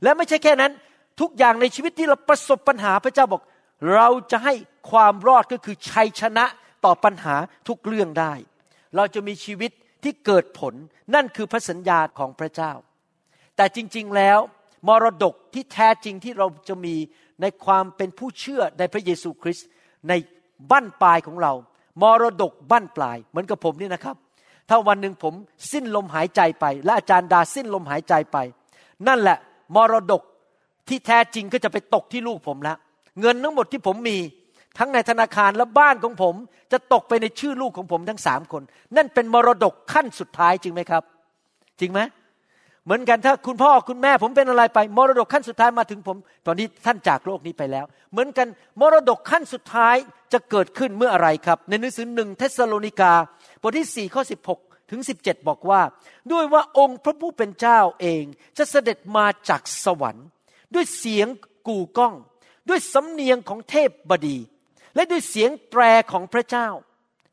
[0.04, 0.72] และไม่ใช่แค่นั้น
[1.20, 3.42] ทุกอย่างในชีวิตที่เราประสบปัญหาพระเจ้าบอก
[3.94, 4.54] เราจะให้
[4.92, 6.46] ความรอดก็คือชัยชนะ
[6.88, 7.36] ต่อปัญหา
[7.68, 8.34] ทุกเรื่องได้
[8.96, 9.72] เราจะมีชีวิต
[10.04, 10.74] ที่เกิดผล
[11.14, 12.72] นั่นคือพระสัญญาของพระเจ้า
[13.56, 14.40] แต่จริง ๆ แล้ว
[14.88, 16.96] มรดกที่แท้จริงที่เราจะมี
[17.42, 19.68] ในความเป็นผู้เชื่อในพระเยซูคริสต์
[20.10, 20.14] ใน
[20.72, 21.54] บั้นปลายของเรา
[22.02, 24.16] มรดกบั้นปลาย เหมือนกับผมนี่นะครับ
[24.70, 25.34] ถ้าวันหนึ่งผม
[25.72, 28.38] สิ้นลมหายใจไป และอาจารย์ดาสิ้นลมหายใจไป
[29.08, 29.38] นั่นแหละ
[29.76, 30.22] มรดก
[30.88, 32.78] ที่แท้จริงก็จะไปตกที่ลูกผมแล้ว
[33.20, 34.18] เงินทั้งหมดที่ผมมี
[34.78, 36.36] ทั้งในธนาคารและบ้านของผม
[36.72, 38.64] จะตกไปในชื่อลูกของผมทั้งสามคน
[38.96, 41.04] นั่นเป็นมรดกขั้นสุดท้ายจริงไหมครับ
[41.80, 42.00] จริงไหม
[42.86, 48.48] เหมือนกันถ้าคุณพ่อคุณแม่ผมเป็นอะไรไป มรดกขั้นสุดท้ายมาถึงผม ตอนนี้ท่านจากโลกนี้ไปแล้ว เหมือนกัน
[48.82, 49.96] มรดกขั้นสุดท้าย
[50.34, 53.14] จะเกิดขึ้นเมื่ออะไรครับ ในหนังสือหนึ่งเทสโลนิกา
[53.62, 54.24] บทที่4ข้อ
[54.56, 55.82] 16 ถึง 17 บอกว่า
[56.32, 58.24] ด้วยว่าองค์พระผู้เป็นเจ้าเอง
[58.58, 60.28] จะเสด็จมาจากสวรรค์
[60.74, 61.28] ด้วยเสียง
[61.68, 62.14] กู่ก้อง
[62.70, 64.38] ด้วยสำเนียงของเทพบดี
[64.98, 65.82] และด้วยเสียงแตร
[66.12, 66.68] ของพระเจ้า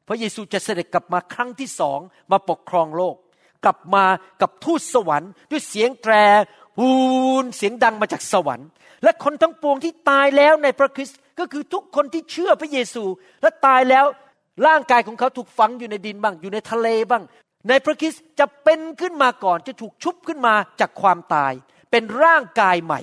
[0.08, 1.98] พระเยซูจะเสด็จกลับมาครั้งที่สอง
[2.32, 3.16] มาปกครองโลก
[3.64, 4.04] กลับมา
[4.40, 6.14] กับทูตสวรรค์ ด้วยเสียงแตร
[6.78, 6.92] ฮู
[7.42, 8.68] นเสียงดังมาจากสวรรค์
[9.02, 13.04] และคนทั้งปวงที่ตายแล้วในพระคริสต์ก็คือทุกคนที่เชื่อพระเยซู
[13.42, 14.04] และตายแล้ว
[14.66, 17.22] ร่างกายของเขาถูกฝังอยู่ในดินบ้าง อยู่ในทะเลบ้าง
[17.68, 21.52] ในพระคริสต์จะเป็นขึ้นมาก่อนจะถูกชุบขึ้นมาจากความตาย
[21.90, 23.00] เป็นร่างกายใหม่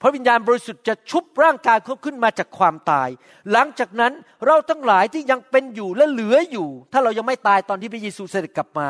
[0.00, 3.08] พระวิญญาณบริสุทธิ์จะชุบร่างกายเขาขึ้นมาจากความตาย
[3.52, 4.12] หลังจากนั้น
[4.46, 8.88] เราทั้งหลายที่ยังเป็นอยู่และเหลืออยู่ ถ้าเรายังไม่ตายตอนที่พระเยซูเสด็จกลับมา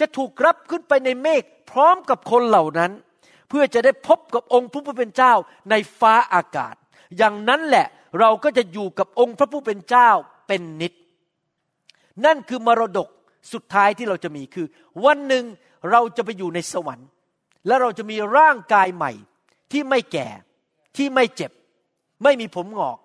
[0.00, 2.90] จะถูกรับขึ้นไปในเมฆพร้อมกับคนเหล่านั้น
[3.48, 5.32] เพื่อจะได้พบกับองค์พระผู้เป็นเจ้า
[5.70, 6.74] ในฟ้าอากาศ
[7.18, 7.86] อย่างนั้นแหละ
[8.20, 10.10] เราก็จะอยู่กับองค์พระผู้เป็นเจ้า
[10.48, 10.92] เป็นนิด
[12.24, 13.08] นั่นคือมรดก
[13.52, 14.66] สุดท้ายที่เราจะมีคือ
[15.04, 15.44] วันหนึ่ง
[15.90, 17.08] เราจะไปอยู่ในสวรรค์
[17.66, 19.12] และเราจะมีร่างกายใหม่
[19.72, 20.28] ที่ไม่แก่
[20.96, 21.50] ที่ไม่เจ็บ
[22.22, 22.98] ไม่มีผมงอก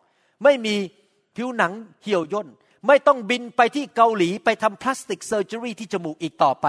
[0.44, 0.76] ไม่มี
[1.36, 1.74] ผิวหนัง
[2.04, 2.48] เหี่ยวย่น
[2.88, 6.68] ไม่ต้องบินไปที่เกาหลีไปทำ plastic surgery ที่จมูกอีกต่อไป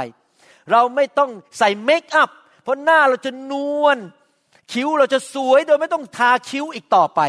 [0.72, 2.30] เราไม่ต้องใส่ makeup
[2.62, 3.52] เพราะหน้าเราจะน
[3.82, 3.98] วล
[4.72, 7.20] คิ้วเราจะสวยโดยไม่ต้องทาคิ้วอีกต่อไป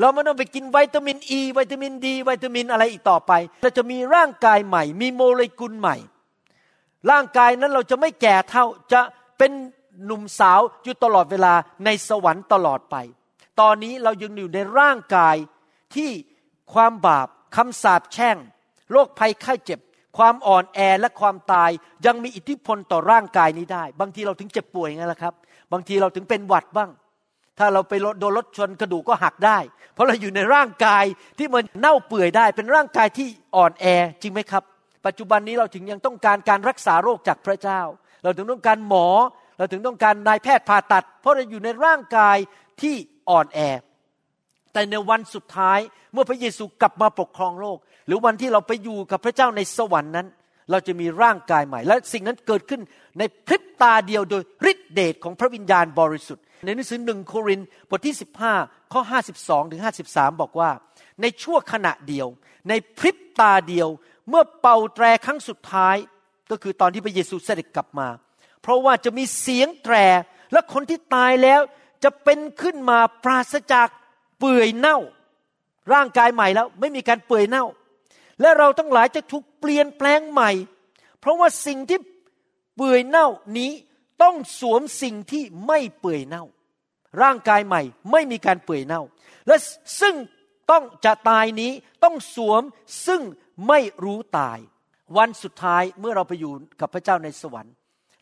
[0.00, 5.96] เราไม่ต้องไปกินวิตามินอ e, ีวิตามินดีวิตามินอะไรอีกต่อไป เราจะมีร่างกายใหม่ มีโมเลกุลใหม่
[7.10, 9.00] ร่างกายนั้นเราจะไม่แก่เฒ่าจะ
[9.38, 9.52] เป็น
[10.06, 11.54] หนุ่มสาวอยู่ตลอดเวลา
[11.84, 12.96] ในสวรรค์ตลอดไป
[13.60, 15.36] ตอนนี้เรายังอยู่ในร่างกาย
[15.94, 16.10] ที่
[16.74, 18.36] ความบาปคำสาปแช่ง
[18.90, 19.80] โรคภัยไข้เจ็บ
[20.18, 21.70] ความอ่อนแอและความตาย
[22.06, 25.34] ยังมีอิทธิพลต่อร่างกายนี้ได้ บางทีเราถึงเจ็บป่วยไงล่ะครับ
[25.72, 26.90] บางทีเราถึงเป็นหวัดบ้าง
[27.58, 29.58] ถ้าเราไปโดนรถชนกระดูกก็หักได้
[29.94, 31.04] เพราะเราอยู่ในร่างกาย
[31.38, 33.86] ที่มันเน่าเปื่อยได้ เป็นร่างกายที่อ่อนแอ
[34.22, 34.62] จริงไหมครับ
[35.06, 37.80] ปัจจุบันนี้เราถึงยังต้องการการรักษาโรคจากพระเจ้า
[38.22, 39.06] เราถึงต้องการหมอ
[39.56, 42.36] เราถึงต้องการนายแพทย์ผ่าตัด เพราะเราอยู่ในร่างกาย
[42.80, 42.94] ที่
[43.28, 43.60] อ่อนแอ
[44.72, 45.78] แต่ในวันสุดท้าย
[46.12, 50.26] เมื่อพระเยซูกลับมาปกครองโลก หรือวันที่เราไปอยู่กับพระเจ้าในสวรรค์นั้น
[50.70, 52.80] เราจะมีร่างกายใหม่ และสิ่งนั้นเกิดขึ้น
[53.18, 58.16] ในพริบตาเดียวโดยฤทธิเดชของพระวิญญาณบริสุทธิ์ ในหนังสือหนึ่งโครินบทที่
[58.52, 59.02] 15 ข้อ
[59.34, 60.70] 52ถึง53 บอกว่า
[61.20, 62.26] ในชั่วขณะเดียว
[62.68, 63.88] ในพริบตาเดียว
[64.28, 65.96] เมื่อเป่าแตรครั้งสุดท้าย
[66.50, 68.08] ก็คือตอนที่พระเยซูเสด็จกลับมา
[68.64, 69.94] เพราะว่าจะมีเสียงแตร
[70.52, 71.60] และคนที่ตายแล้ว
[72.04, 73.88] จะเป็นขึ้นมาปราศจาก
[74.38, 74.98] เปื่อยเน่า
[75.92, 77.64] ร่างกายใหม่แล้วไม่มีการเปื่อยเน่า
[78.40, 80.50] และเราทั้งหลายจะถูกเปลี่ยนแปลงใหม่
[81.20, 81.98] เพราะว่าสิ่งที่
[82.76, 83.72] เปื่อยเน่านี้
[84.22, 86.44] ต้องสวมสิ่งที่ไม่เปื่อยเน่า
[87.22, 89.02] ร่างกายใหม่ไม่มีการเปื่อยเน่า
[89.46, 89.56] และ
[90.00, 90.14] ซึ่ง
[90.70, 91.72] ต้องจะตายนี้
[92.04, 92.62] ต้องสวม
[93.06, 93.22] ซึ่ง
[93.68, 94.58] ไม่รู้ตาย
[95.16, 97.74] วันสุดท้ายเมื่อเราไปอยู่กับพระเจ้าในสวรรค์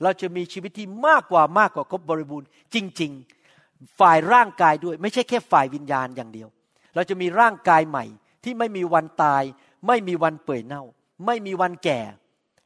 [0.03, 3.13] เราจะมีชีวิตที่มากกว่ามากกว่าครบบริบูรณ์ จริง
[3.55, 6.49] ๆ ฝ่ายร่างกายด้วย ไม่ใช่แค่ฝ่ายวิญญาณอย่างเดียว
[6.95, 8.05] เราจะมีร่างกายใหม่
[8.45, 9.43] ที่ไม่มีวันตาย
[9.87, 10.83] ไม่มีวันเปื่อยเน่า
[11.27, 12.01] ไม่มีวันแก่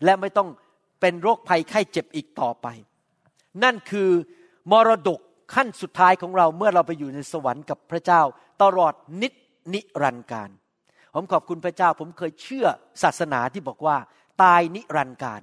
[0.04, 0.48] และไม่ต้อง
[1.00, 2.66] เป็นโรคภัยไข้เจ็บอีกต่อไป
[3.62, 4.10] นั่นคือ
[4.72, 5.20] มรดก
[5.54, 8.22] ขั้นสุดท้ายของเราเมื่อเราไปอยู่ในสวรรค์กับพระเจ้า
[8.62, 9.32] ตลอดนิจ
[9.74, 10.50] นิรันดร์การ
[11.14, 12.66] ผมขอบคุณพระเจ้า ผมเคยเชื่อ
[13.02, 13.96] ศาสนาที่บอกว่า
[14.42, 15.42] ตายนิรันดร์การ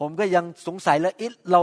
[0.00, 1.62] ผมก็ยังสงสัยแล้วอ๊ะเรา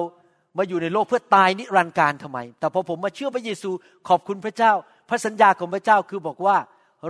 [0.57, 3.69] มาอยู่ในโลกเพื่อตายนิรันดร์การทำไม แต่พอผมมาเชื่อพระเยซู
[4.09, 4.71] ขอบคุณพระเจ้า
[5.09, 6.57] พระสัญญาของพระเจ้าคือบอกว่า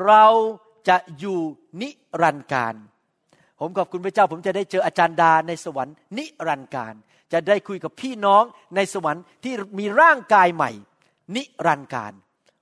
[0.06, 0.26] เรา
[0.88, 1.40] จะอยู่
[1.82, 1.90] นิ
[2.22, 2.76] รันดร์การ
[3.60, 6.94] ผมขอบคุณพระเจ้า ผมจะได้เจออาจารย์ดาในสวรรค์นิรันดร์การ
[7.34, 8.44] จะได้คุยกับพี่น้อง
[8.76, 10.72] ในสวรรค์ที่มีร่างกายใหม่
[11.36, 12.14] นิรันดร์การ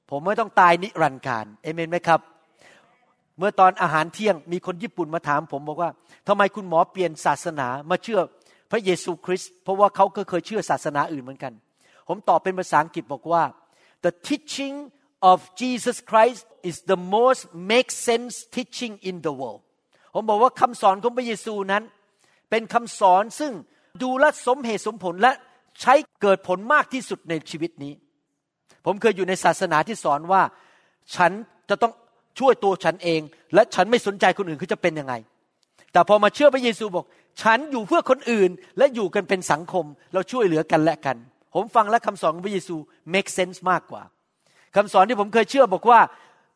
[0.10, 2.20] ผมไม่ต้องตายนิรันดร์การเอเมนไหมครับ
[3.38, 5.90] เมื่อตอนอาหารเที่ยงมีคนญี่ปุ่นมาถาม ผมบอกว่า
[6.28, 8.20] ทำไมคุณหมอเปลี่ยนศาสนามาเชื่อ
[8.74, 11.54] พระเยซูคริสต์เพราะว่าเขาก็เคยเชื่อศาสนาอื่นเหมือนกัน
[12.08, 13.44] ผมตอบเป็นภาษาอังกฤษบอกว่า
[14.06, 14.76] the teaching
[15.32, 19.62] of Jesus Christ is the most make sense teaching in the world
[20.14, 21.84] ผมบอกว่าคำสอนของพระเยซูนั้น
[22.50, 23.52] เป็นคำสอนซึ่ง
[24.04, 25.32] ดูแลสมเหตุสมผลและ
[25.82, 27.94] ใช้เกิดผลมากที่สุดในชีวิตนี้
[28.86, 30.42] ผมเคยอยู่ในศาสนาที่สอนว่า
[31.16, 31.32] ฉัน
[31.70, 31.94] จะต้อง
[32.40, 33.22] ช่วยตัวฉันเอง
[33.54, 35.14] และฉันไม่สนใจคนอื่นเขาจะเป็นยังไง
[35.92, 37.06] แต่พอมาเชื่อพระเยซูบอก
[37.42, 41.18] ฉันอยู่เพื่อคนอื่นและอยู่กันเป็นสังคม เราช่วยเหลือกันและกัน
[41.54, 42.76] ผมฟังและคำสอนของพระเยซู
[43.14, 44.04] make sense มากกว่า
[44.76, 46.00] คำสอนที่ผมเคยเชื่อบอกว่า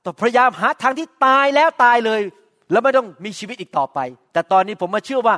[0.06, 2.22] ต้องพยายามหาทางที่ตายแล้วตายเลย
[2.72, 4.00] แล้วไม่ต้องมีชีวิตอีกต่อไป
[4.34, 5.36] แต่ตอนนี้ผมมาเชื่อว่า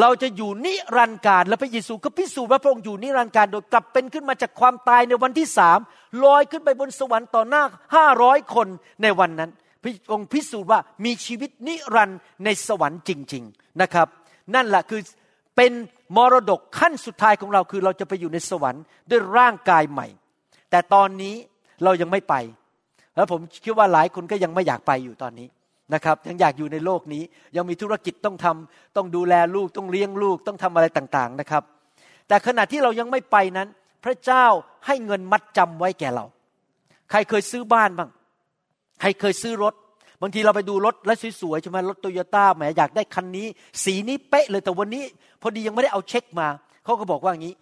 [0.00, 5.78] เราจะอยู่นิรันดร์การและพระเยซูก็พิสูจน์ว่าพระองค์อยู่นิรันดร์การโดยกลับเป็นขึ้นมาจากความตายในวันที่สาม
[6.24, 7.62] ลอยขึ้นไปบนสวรรค์ต่อหน้า
[7.94, 8.68] ห้าร้อยคน
[9.02, 9.50] ในวันนั้น
[9.82, 14.08] พระองค์พิสูจน์ว่ามีชีวิตนิรันดร์ในสวรรค์จริง ๆนะครับ
[14.54, 15.00] นั่นแหละคือ
[15.56, 15.72] เป็น
[16.16, 20.06] มรดกขั้นสุดท้ายของเราคือเราจะไปอยู่ในสวรรค์ด้วยร่างกายใหม่
[20.70, 21.34] แต่ตอนนี้
[21.84, 22.34] เรายังไม่ไป
[23.16, 25.48] แล้วผมคิดว่าหลายคนก็ยังไม่อยากไปอยู่ตอนนี้
[25.94, 27.22] นะครับยังอยากอยู่ในโลกนี้
[27.56, 31.62] ยังมีธุรกิจต้องทำต้องดูแลลูกต้องเลี้ยงลูกต้องทำอะไรต่างๆนะครับ
[32.28, 33.68] แต่ขณะที่เรายังไม่ไปนั้น
[34.04, 34.44] พระเจ้า
[34.86, 36.24] ให้เงินมัดจำไว้แก่เรา
[37.10, 38.10] ใครเคยซื้อบ้านบ้าง
[39.00, 39.74] ใครเคยซื้อรถ
[40.22, 43.46] บางทีเราไปดูรถแล้วสวยๆใช่ไหมรถโตโยต้าแหมอยากได้คันนี้
[43.84, 45.04] สีนี้เป๊ะเลยแต่วันนี้
[45.42, 46.48] พอดียังไม่ได้เอาเช็คมา
[46.84, 47.54] เขาก็บอกว่าอย่างนี้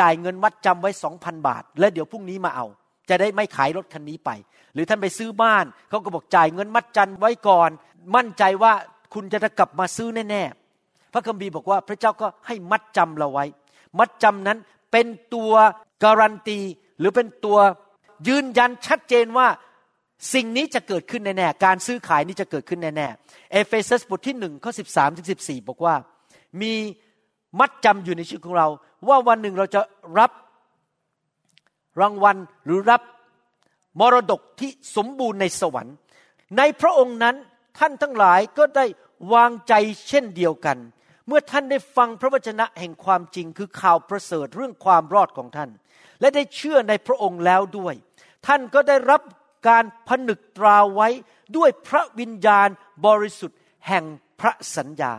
[0.00, 2.66] จ่ายเงินมัดจำไว้สองพันบาท แล้วเดี๋ยวพรุ่งนี้มาเอา
[3.08, 4.30] จะได้ไม่ขายรถคันนี้ไป
[4.74, 7.70] หรือท่านไปซื้อบ้านเขาก็บอกจ่ายเงินมัดจำไว้ก่อน
[8.16, 8.72] มั่นใจว่า
[9.14, 13.44] คุณจะกลับมาซื้อแน่ๆพระคัมภีร์บอกว่าพระเจ้าก็ให้มัดจำเราไว้
[13.98, 14.58] มัดจำนั้น
[14.92, 15.52] เป็นตัว
[16.04, 16.58] การันตี
[16.98, 17.58] หรือเป็นตัว
[18.28, 19.46] ยืนยันชัดเจนว่า
[20.34, 25.94] สิ่งนี้จะเกิดขึ้นแน่ๆ การซื้อขายนี้จะเกิดขึ้นแน่ๆ เอเฟซัสบทที่หนึ่งข้อสิบสามถึงสิบสี่บอกว่า
[26.60, 26.72] มี
[27.58, 28.68] มัดจำอยู่ในชีวิตของเรา
[29.08, 29.80] ว่าวันหนึ่งเราจะ
[30.18, 30.30] รับ
[32.00, 33.02] รางวัลหรือรับ
[34.00, 35.94] มรดกที่สมบูรณ์ในสวรรค์
[36.58, 37.36] ในพระองค์นั้น
[37.78, 38.86] ท่านทั้งหลายก็ได้
[39.34, 39.74] วางใจ
[40.08, 40.78] เช่นเดียวกัน
[41.26, 45.70] เมื่อท่านได้ฟังพระวจนะแห่งความจริงคือข่าวประเสริฐเรื่องความรอดของท่าน
[46.20, 47.94] และได้เชื่อในพระองค์แล้วด้วย
[48.46, 49.20] ท่านก็ได้รับ
[49.68, 51.08] การผนึกตราไว้
[51.56, 52.68] ด้วยพระวิญญาณ
[53.06, 54.04] บริสุทธิ์แห่ง
[54.40, 55.12] พระสัญญา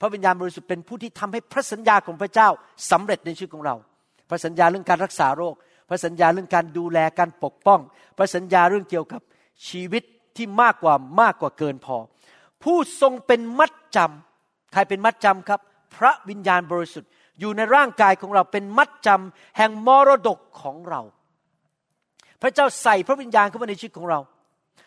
[0.00, 2.48] พระวิญญาณบริสุทธิ์เป็นผู้ที่ทำให้พระสัญญาของพระเจ้า
[2.90, 3.74] สำเร็จในชีวิตของเรา
[4.28, 5.54] พระสัญญาเรื่องการรักษาโรค
[5.88, 7.80] พระสัญญาเรื่องการดูแลการปกป้อง
[8.16, 9.20] พระสัญญาเรื่องเกี่ยวกับ
[9.68, 10.02] ชีวิต
[10.36, 11.96] ที่มากกว่ามากกว่าเกินพอ
[12.62, 15.60] ผู้ทรงเป็นมัดจำใครเป็นมัดจำครับ
[15.96, 17.10] พระวิญญาณบริสุทธิ์
[17.40, 21.00] อยู่ในร่างกายของเราเป็นมัดจำแห่งมรดกของเรา
[22.42, 24.20] พระเจ้าใส่พระวิญญาณเข้ามาในชีวิตของเรา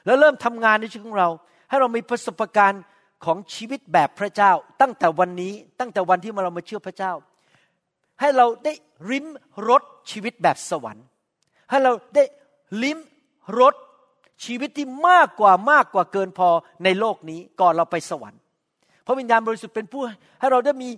[0.06, 1.30] แล้วเริ่มทำงานในชีวิตของเรา
[1.70, 2.84] ให้เรามีประสบการณ์
[3.26, 7.14] ของชีวิตแบบพระเจ้า ตั้งแต่วันนี้ตั้งแต่วันที่เรามาเชื่อพระเจ้า
[8.20, 8.74] ให้เราได้
[9.10, 9.26] ริม
[9.70, 11.06] รสชีวิตแบบสวรรค์
[11.70, 12.24] ให้เราได้
[12.84, 12.98] ลิ้ม
[13.60, 13.76] รส
[14.46, 16.50] ชีวิตที่มากกว่ามากกว่าเกินพอ
[16.84, 18.40] ในโลกนี้ก่อนเราไปสวรรค์
[19.06, 20.02] พระวิญญาณบริสุทธิ์เป็นผู้
[20.40, 20.90] ให้เราได้มี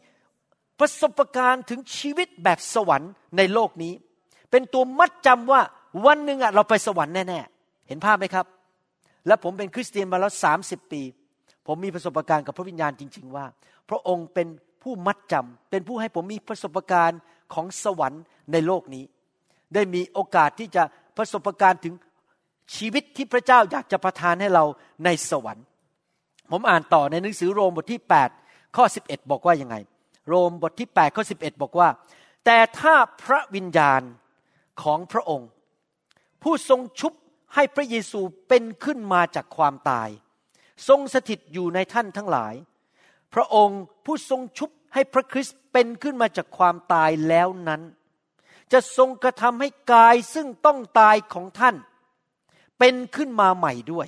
[0.79, 3.93] ประสบการณ์ถึงชีวิตแบบสวรรค์ในโลกนี้
[4.51, 5.61] เป็นตัวมัดจำว่า
[6.05, 8.45] วันหนึ่งอะเราไปสวรรค์แน่ๆ เห็นภาพไหมครับ
[9.27, 11.01] และผมเป็นคริสเตียนมาแล้วสาสิบปี
[11.67, 13.45] ผมมีประสบการณ์กับพระวิญญาณจริง ๆ ว่า
[13.89, 14.47] พระองค์เป็น
[14.83, 17.19] ผู้มัดจำเป็นผู้ให้ผมมีประสบการณ์
[17.53, 19.03] ของสวรรค์ในโลกนี้
[19.73, 20.83] ได้มีโอกาสที่จะ
[21.17, 21.93] ประสบการณ์ถึง
[22.75, 24.63] ชีวิตที่พระเจ้าอยากจะประทานให้เรา
[25.05, 25.65] ในสวรรค์
[26.51, 28.01] ผมอ่านต่อในหนังสือโรมบทที่
[28.37, 29.75] 8 ข้อ 11 บอกว่ายังไง
[30.27, 31.87] โรมบทที่ 8 ข้อ 11 บอกว่า
[32.45, 34.01] แต่ถ้าพระวิญญาณ
[34.83, 35.49] ของพระองค์
[36.43, 37.13] ผู้ทรงชุบ
[37.55, 40.09] ให้พระเยซูเป็นขึ้นมาจากความตาย
[40.87, 42.53] ทรงสถิตอยู่ในท่านทั้งหลาย
[43.33, 47.81] พระองค์ผู้ทรงชุบให้พระคริสต์เป็นขึ้นมาจากความตายแล้วนั้น
[48.71, 51.75] จะทรงกระทำให้กายซึ่งต้องตายของท่าน
[52.79, 54.07] เป็นขึ้นมาใหม่ด้วย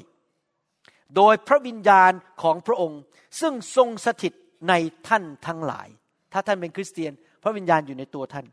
[1.15, 3.01] โดยพระวิญญาณของพระองค์
[3.41, 4.33] ซึ่งทรงสถิต
[4.69, 4.73] ใน
[5.07, 5.87] ท่านทั้งหลาย
[6.33, 7.11] ถ้าท่านเป็นคริสเตียน
[7.43, 8.45] พระวิญญาณอยู่ในตัวท่าน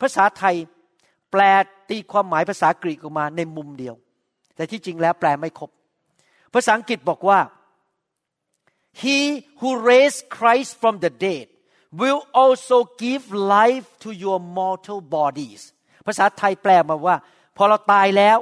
[0.00, 0.56] ภาษาไทย
[1.32, 1.42] แปล
[1.90, 3.94] ตีความหมายภาษากรีกออกมาในมุมเดียว
[4.56, 5.70] แต่ที่จริงแล้วแปลไม่ครบ
[6.54, 7.38] ภาษาอังกฤษบอกว่า
[9.02, 9.18] He
[9.60, 11.46] who raised Christ from the dead
[12.00, 13.24] will also give
[13.58, 15.60] life to your mortal bodies
[16.06, 17.16] ภาษาไทยแปลมาว่า
[17.56, 18.38] พอเราตายแล้ว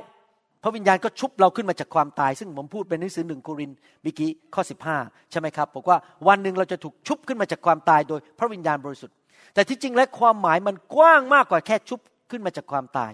[0.62, 3.70] พระวิญญาณก็ชุบเราขึ้นมาจากความตาย ซึ่งผมพูดเป็นหนังสือหนึ่งโคริน
[4.04, 4.62] บิกี้ข้อ
[4.96, 9.16] 15 ใช่ไหมครับ บอกว่าวันหนึ่งเราจะถูกชุบขึ้นมาจากความตายโดยพระวิญญาณบริสุทธิ์
[9.54, 12.00] แต่ที่จริงและความหมายมันกว้างมากกว่าแค่ชุบ
[12.34, 13.12] ขึ้นมาจากความตาย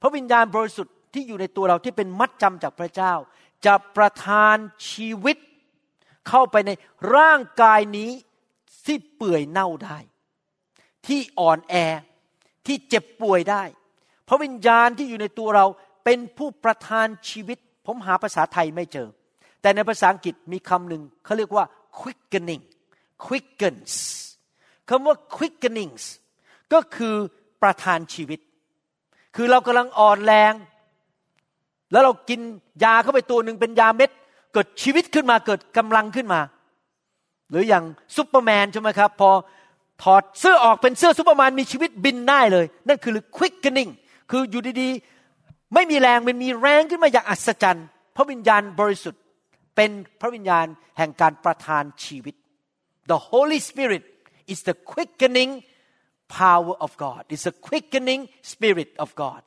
[0.00, 3.14] พระวิญญาณบริสุทธิ์ที่อยู่ในตัวเราที่เป็นมัดจำจากพระเจ้า
[3.66, 4.56] จะประทาน
[4.90, 5.36] ชีวิต
[6.28, 6.70] เข้าไปใน
[7.16, 8.10] ร่างกายนี้
[8.86, 9.98] ที่เปื่อยเน่าได้
[11.06, 11.74] ที่อ่อนแอ
[12.66, 13.62] ที่เจ็บป่วยได้
[14.28, 15.66] พระวิญญาณที่อยู่ในตัวเรา
[16.04, 19.08] เป็นผู้ประทานชีวิต ผมหาภาษาไทยไม่เจอ
[19.62, 21.64] แต่ในภาษาอังกฤษมีคำหนึ่งเขาเรียกว่า
[22.00, 22.62] quickening
[23.24, 23.94] quickens
[24.88, 26.04] คำว่า quickenings
[26.72, 27.14] ก็คือ
[27.62, 28.40] ประทานชีวิต
[29.36, 30.52] คือเรากำลังอ่อนแรง
[31.92, 32.40] แล้วเรากิน
[32.84, 34.10] ยาเข้าไปตัวหนึ่งเป็นยาเม็ด
[34.52, 36.40] เกิดชีวิตขึ้นมาเกิดกำลังขึ้นมา
[37.50, 37.84] หรืออย่าง
[38.16, 39.30] ซุปเปอร์แมนใช่ไหมครับ พอ
[40.02, 43.90] ถอดเสื้อออกเป็นเสื้อซุปเปอร์แมนมีชีวิตบินได้เลย นั่นคือ quickening
[44.30, 47.86] คืออยู่ดีๆ ไม่มีแรงมันมีแรงขึ้นมาอย่างอัศจรรย์
[48.16, 49.22] พระวิญญาณบริสุทธิ์
[49.76, 50.66] เป็นพระวิญญาณ
[50.98, 52.34] แห่งการประทานชีวิต
[53.10, 54.04] The Holy Spirit
[54.52, 55.52] is the quickening
[56.40, 59.40] power of God it's a quickening spirit of God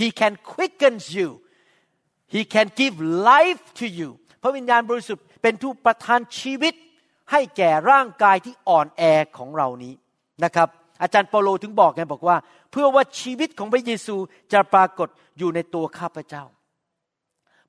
[0.00, 1.28] He can quicken you
[2.34, 2.94] He can give
[3.30, 4.10] life to you
[4.42, 6.74] พระวิญญาณบริสุทธิ์เป็นผู้ประทานชีวิต
[7.30, 9.02] ให้แก่ร่างกายที่อ่อนแอ
[9.38, 9.94] ของเรานี้
[10.44, 10.68] นะครับ
[11.02, 12.36] อาจารย์เปโลถึงบอกไงบอกว่า
[12.70, 14.16] เพื่อว่าชีวิตของพระเยซู
[14.52, 15.08] จะปรากฏ
[15.38, 16.44] อยู่ในตัวข้าพเจ้า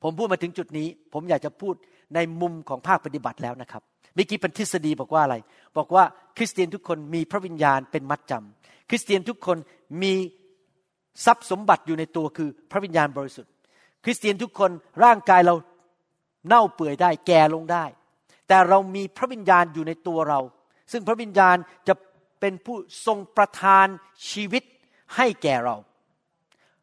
[0.04, 1.76] ผมพูดมาถึงจุดนี้ ผมอยากจะพูด
[2.15, 3.84] ในมุมของภาคปฏิบัติแล้วนะครับ
[4.18, 5.36] มิกี้เป็นทฤษฎีบอกว่าอะไร
[5.78, 6.04] บอกว่า
[6.38, 9.58] คริสเตียนทุกคนมีพระวิญญาณเป็นมัดจำคริสเตียนทุกคน
[10.02, 10.14] มี
[11.26, 13.52] ทรัพย์สมบัติอยู่ในตัวคือพระวิญญาณบริสุทธิ์
[14.04, 14.72] คริสเตียนทุกคน
[15.04, 15.56] ร่างกายเรา
[16.48, 17.86] เน่าเปื่อยได้แก่ลงได้
[18.48, 20.40] แต่เรามีพระวิญญาณอยู่ในตัวเรา
[20.92, 21.56] ซึ่งพระวิญญาณ
[21.88, 21.94] จะ
[22.40, 23.88] เป็นผู้ทรงประทาน
[24.32, 24.64] ชีวิต
[25.16, 25.76] ให้แก่เรา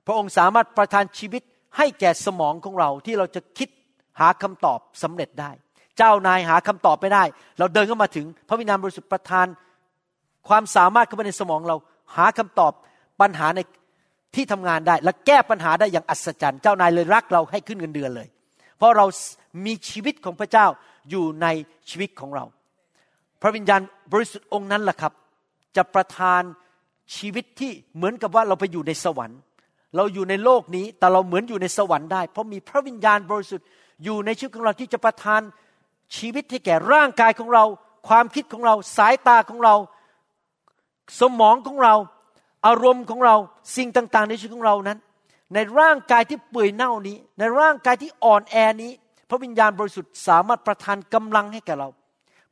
[0.07, 1.43] พระองค์สามารถประทานชีวิต
[1.77, 3.69] ให้แก่สมองของเราที่เราจะคิด
[4.21, 5.51] หาคำตอบสำเร็จได้
[6.01, 7.25] จ้านายหาคำตอบไม่ได้
[7.59, 9.47] เราเดินเข้ามาถึงพระวิญญาณบริสุทธิ์ประทาน
[10.49, 11.77] ความสามารถเข้ามาในสมองเรา
[12.17, 12.73] หาคำตอบ
[13.21, 13.61] ปัญหาใน
[14.35, 18.29] ที่ทำงานได้ และแก้ปัญหาได้อย่างอัศจรรย์ เจ้านายเลยรักเราให้ขึ้นเงินเดือนเลย
[18.77, 19.07] เพราะเรา
[19.67, 20.67] มีชีวิตของพระเจ้า
[21.11, 21.47] อยู่ใน
[21.91, 22.45] ชีวิตของเรา
[23.43, 23.81] พระวิญญาณ
[24.13, 25.13] บริสุทธิ์องค์นั้นแหละครับ
[25.77, 26.43] จะประทาน
[27.17, 29.41] ชีวิตที่เหมือนกับว่าเราไปอยู่ในสวรรค์
[29.97, 33.67] เราอยู่ในโลกนี้แต่เราเหมือนอยู่ในสวรรค์ได้ เพราะมีพระวิญญาณบริสุทธิ์
[34.05, 35.41] อยู่ในชีวิตของเราที่จะประทาน
[36.17, 37.65] ชีวิตให้แก่ร่างกายของเรา
[38.09, 39.75] ความคิดของเราสายตาของเรา
[41.21, 41.95] สมองของเรา
[42.67, 43.37] อารมณ์ของเรา
[43.77, 44.99] สิ่งต่างๆ ในชีวิตของเรานั้น
[45.55, 48.93] ในร่างกายที่เปื่อยเน่านี้ ในร่างกายที่อ่อนแอนี้
[49.29, 51.89] พระวิญญาณบริสุทธิ์สามารถประทานกำลังให้แก่เรา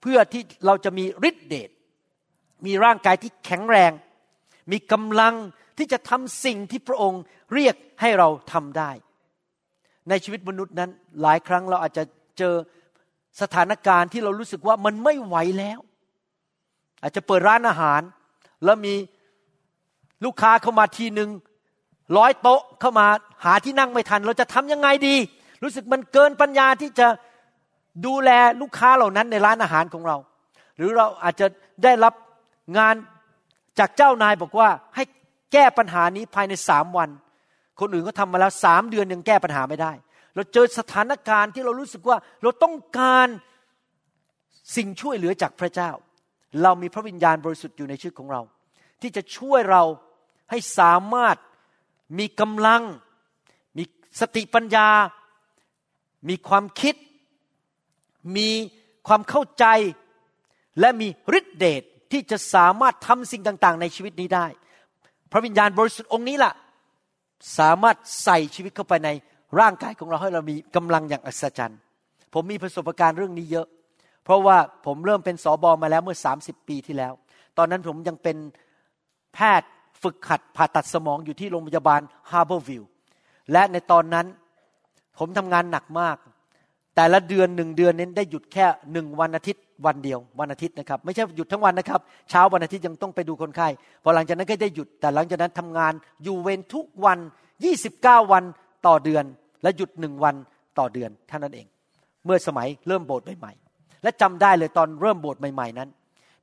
[0.00, 1.70] เพื่อที่เราจะมีฤทธิเดช
[2.66, 3.92] มีร่างกายที่แข็งแรง
[4.72, 5.34] มีกำลัง
[5.78, 7.22] ที่จะทำสิ่งที่พระองค์
[7.54, 8.90] เรียกให้เราทำได้
[10.08, 10.90] ในชีวิตมนุษย์นั้น
[11.22, 12.04] หลายครั้งเราอาจจะ
[12.38, 12.54] เจอ
[13.40, 15.81] สถานการณ์ที่เรารู้สึกว่ามันไม่ไหวแล้ว
[17.03, 18.01] อาจจะเปิดร้านอาหาร
[18.64, 18.95] แล้วมี
[20.25, 21.31] ลูกค้าเข้ามาทีหนึ่ง
[22.18, 23.07] ร้อยโต๊ะเข้ามา
[23.45, 25.16] หาที่นั่งไม่ทัน เราจะทำยังไงดี
[25.62, 27.09] รู้สึกมันเกินปัญญาที่จะ
[28.07, 30.16] ดูแลลูกค้าเหล่านั้นในร้านอาหารของเรา
[30.77, 31.47] หรือเราอาจจะ
[31.85, 32.14] ได้รับ
[32.79, 32.95] งาน
[33.79, 35.05] จากเจ้านายบอกว่าให้
[35.53, 37.09] แก้ปัญหานี้ภายในสามวัน
[37.81, 39.92] คนอื่นก็ทำมาแล้วสามเดือนยังแก้ปัญหาไม่ได้
[40.35, 43.29] เราเจอสถานการณ์ที่เรารู้สึกว่าเราต้องการ
[44.77, 45.90] สิ่งช่วยเหลือจากพระเจ้า
[46.62, 48.40] เรามีพระวิญญาณบริสุทธิ์อยู่ในชีวิตของเรา
[49.01, 49.85] ที่จะช่วยเรา
[50.51, 51.37] ให้สามารถ
[52.18, 52.83] มีกำลัง
[53.77, 53.85] มี
[54.21, 54.88] สติปัญญา
[56.29, 56.95] มีความคิด
[58.37, 58.49] มี
[59.07, 59.64] ความเข้าใจ
[60.81, 64.47] และมีฤทธิเดชที่จะสามารถทำสิ่งต่าง ๆ ในชีวิตนี้ได้
[65.33, 66.53] พระวิญญาณบริสุทธิ์องค์นี้ล่ะ
[67.59, 69.11] สามารถใส่ชีวิตเข้าไปใน
[69.60, 71.78] ร่างกายของเราให้เรามีกำลังอย่างอัศจรรย์
[72.34, 73.66] ผมมีประสบการณ์เรื่องนี้เยอะ
[74.24, 77.12] เพราะว่าผมเริ่มเป็นสอบอมาแล้วเมื่อ 30 ปีที่แล้ว
[77.58, 78.36] ตอนนั้นผมยังเป็น
[79.34, 79.68] แพทย์
[80.02, 82.00] ฝึกหัดผ่าตัดสมองอยู่ที่โรงพยาบาล
[82.31, 82.90] Harborview
[83.52, 84.26] และในตอนนั้น
[85.18, 86.16] ผมทำงานหนักมาก
[86.96, 93.68] แต่ละเดือนหนึ่งเดือนนั้นได้หยุดแค่หนึ่งวันอาทิตย์วันเดียววันอาทิตย์นะครับ ไม่ใช่หยุดทั้งวันนะครับ เช้าวันอาทิตย์ยังต้องไปดูคนไข้
[94.02, 95.92] พอหลังจากนั้นก็ได้หยุดแต่หลังจากนั้นทำงาน
[96.24, 97.18] อยู่เวรทุกวัน
[97.74, 98.44] 29 วัน
[98.86, 99.24] ต่อเดือน
[99.62, 100.35] และหยุดหนึ่งวัน
[100.79, 101.66] ต่อเดือนเท่านั้นเอง
[102.25, 105.88] เมื่อสมัยเริ่มโบสถ์ใหม่ๆและจำได้เลยตอนเริ่มโบสถ์ใหม่ๆนั้น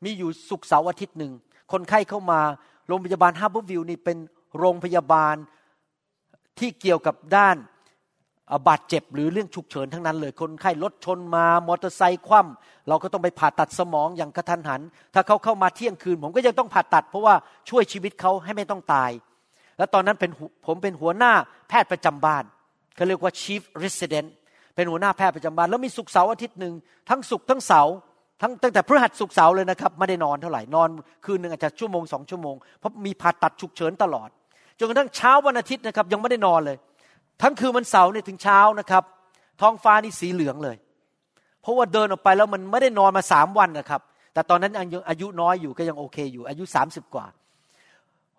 [0.03, 1.31] มีอยู่สุกเสาร์อาทิตย์หนึ่ง
[1.71, 2.39] คนไข้เข้ามา
[2.87, 4.17] โรงพยาบาลฮาร์บอร์วิวนี่เป็น
[4.57, 5.35] โรงพยาบาล
[6.59, 7.57] ที่เกี่ยวกับด้าน
[8.67, 14.81] บาดเจ็บหรือเรื่องฉุกเฉินทั้งนั้นเลย คนไข้รถชนมามอเตอร์ไซค์คว่ำเราก็ต้องไปผ่าตัดสมองอย่างกระทันหัน
[15.13, 17.35] ถ้าเขาเข้ามาเที่ยงคืน ผมก็ยังต้องผ่าตัด เพราะว่า
[17.69, 19.11] ช่วยชีวิตเขาให้ไม่ต้องตาย
[19.77, 20.31] แล้วตอนนั้นเป็น
[20.65, 21.33] ผมเป็นหัวหน้า
[21.67, 22.43] แพทย์ประจำบ้าน
[22.99, 24.27] เขาเรียกว่า chief resident
[24.75, 26.73] เป็นหัวหน้าแพทย์ประจำบ้านแล้วมีสุกเสาร์อาทิตย์หนึ่ง
[27.09, 27.95] ทั้งสุกทั้งเสาร์
[28.41, 30.89] ทั้งตั้งแต่พฤหัสสุกเสาร์เลยนะครับไม่ได้นอนเท่าไหร่นอน
[31.25, 34.29] คืนหนึ่งอาจจะชั่วโมงสองชั่วโมงเพราะมีผ่าตัดฉุกเฉินตลอด
[34.79, 36.77] จนกระทั่งเช้าวันอาทิตย์นะครับยังไม่ได้นอนเลย
[37.41, 39.03] ทั้งคืนวันเสาร์เนี่ยถึงเช้านะครับ
[39.61, 40.75] ท้องฟ้านี่สีเหลืองเลย
[41.61, 44.01] เพราะว่าเดินออกไปแล้วมันไม่ได้นอนมาสามวันนะครับ
[44.33, 47.25] แต่ตอนนั้นยังอายุน้อยอยู่ก็ยังโอเคอยู่ อายุสามสิบกว่า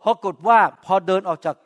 [0.05, 1.57] ปรากฏว่าพอเดินออกจาก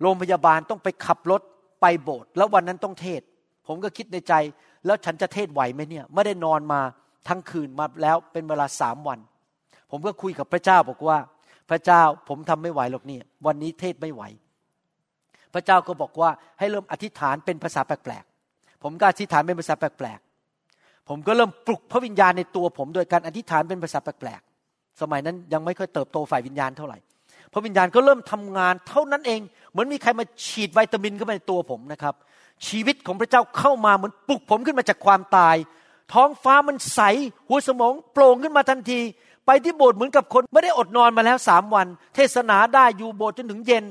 [0.00, 1.42] โรงพยาบาลต้องไปขับรถ
[1.82, 3.22] ไปโบสถ์แล้ววันนั้นต้องเทศ
[3.66, 4.34] ผมก็คิดในใจ
[4.86, 6.80] แล้วฉันจะเทศไหวไหมเนี่ยไม่ได้นอนมา
[7.28, 9.18] ทั้งคืนมาแล้วเป็นเวลาสามวัน
[9.90, 11.18] ผมก็คุยกับพระเจ้าบอกว่า
[11.70, 14.22] พระเจ้าผมทำไม่ไหวหรอกเนี่ยวันนี้เทศไม่ไหว
[15.54, 26.98] พระเจ้าก็บอกว่าให้เริ่มอธิษฐานเป็นภาษาแปลกๆผมก็อธิษฐานเป็นภาษาแปลกๆผมก็เริ่มปลุกพระวิญญาณในตัวผมโดยการอธิษฐานเป็นภาษาแปลกๆสมัยนั้นยังไม่ค่อยเติบโตฝ่ายวิญญาณเท่าไหร่
[27.52, 32.14] พระวิญญาณก็เริ่มทำงานเท่านั้นเอง เหมือนมีใครมาฉีดวิตามินเข้าไปในตัวผมนะครับ
[32.68, 35.56] ชีวิตของพระเจ้าเข้ามาเหมือนปลุกผมขึ้นมาจากความตาย
[36.12, 37.00] ท้องฟ้ามันใส
[37.48, 39.00] หัวสมองโปร่งขึ้นมาทันที
[39.46, 43.84] ไปที่โบสถ์เหมือนกับคนไม่ได้อดนอนมาแล้วสามวัน เทศนาได้อยู่โบสถ์จนถึงเย็น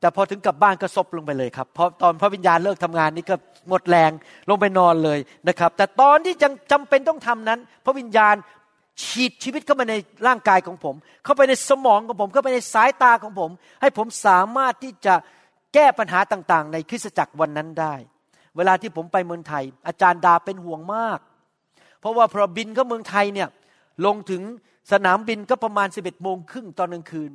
[0.00, 3.36] แต่พอถึงกลับบ้านก็ซบลงไปเลยครับพอตอนพระวิญญาณเลิกทำงานนี่ก็
[3.68, 4.10] หมดแรง
[4.48, 8.34] ลงไปนอนเลยนะครับ แต่ตอนที่จำจำเป็นต้องทำนั้น พระวิญญาณ
[9.02, 9.94] ฉีดชีวิตเข้ามาใน
[10.26, 15.14] ร่างกายของผม เข้าไปในสมองของผม เข้าไปในสายตาของผม ให้ผมสามารถที่จะ
[15.74, 17.94] แก้ปัญหาต่างๆ ในคริสตจักรวันนั้นได้
[18.56, 21.18] เวลาที่ผมไปเมืองไทย อาจารย์ดาเป็นห่วงมาก
[22.00, 23.48] เพราะว่าพอบินเข้าเมืองไทยเนี่ย
[24.06, 24.42] ลงถึง
[24.92, 27.30] สนามบินก็ประมาณสิบเอ็ดโมงครึ่งตอนกลางคืน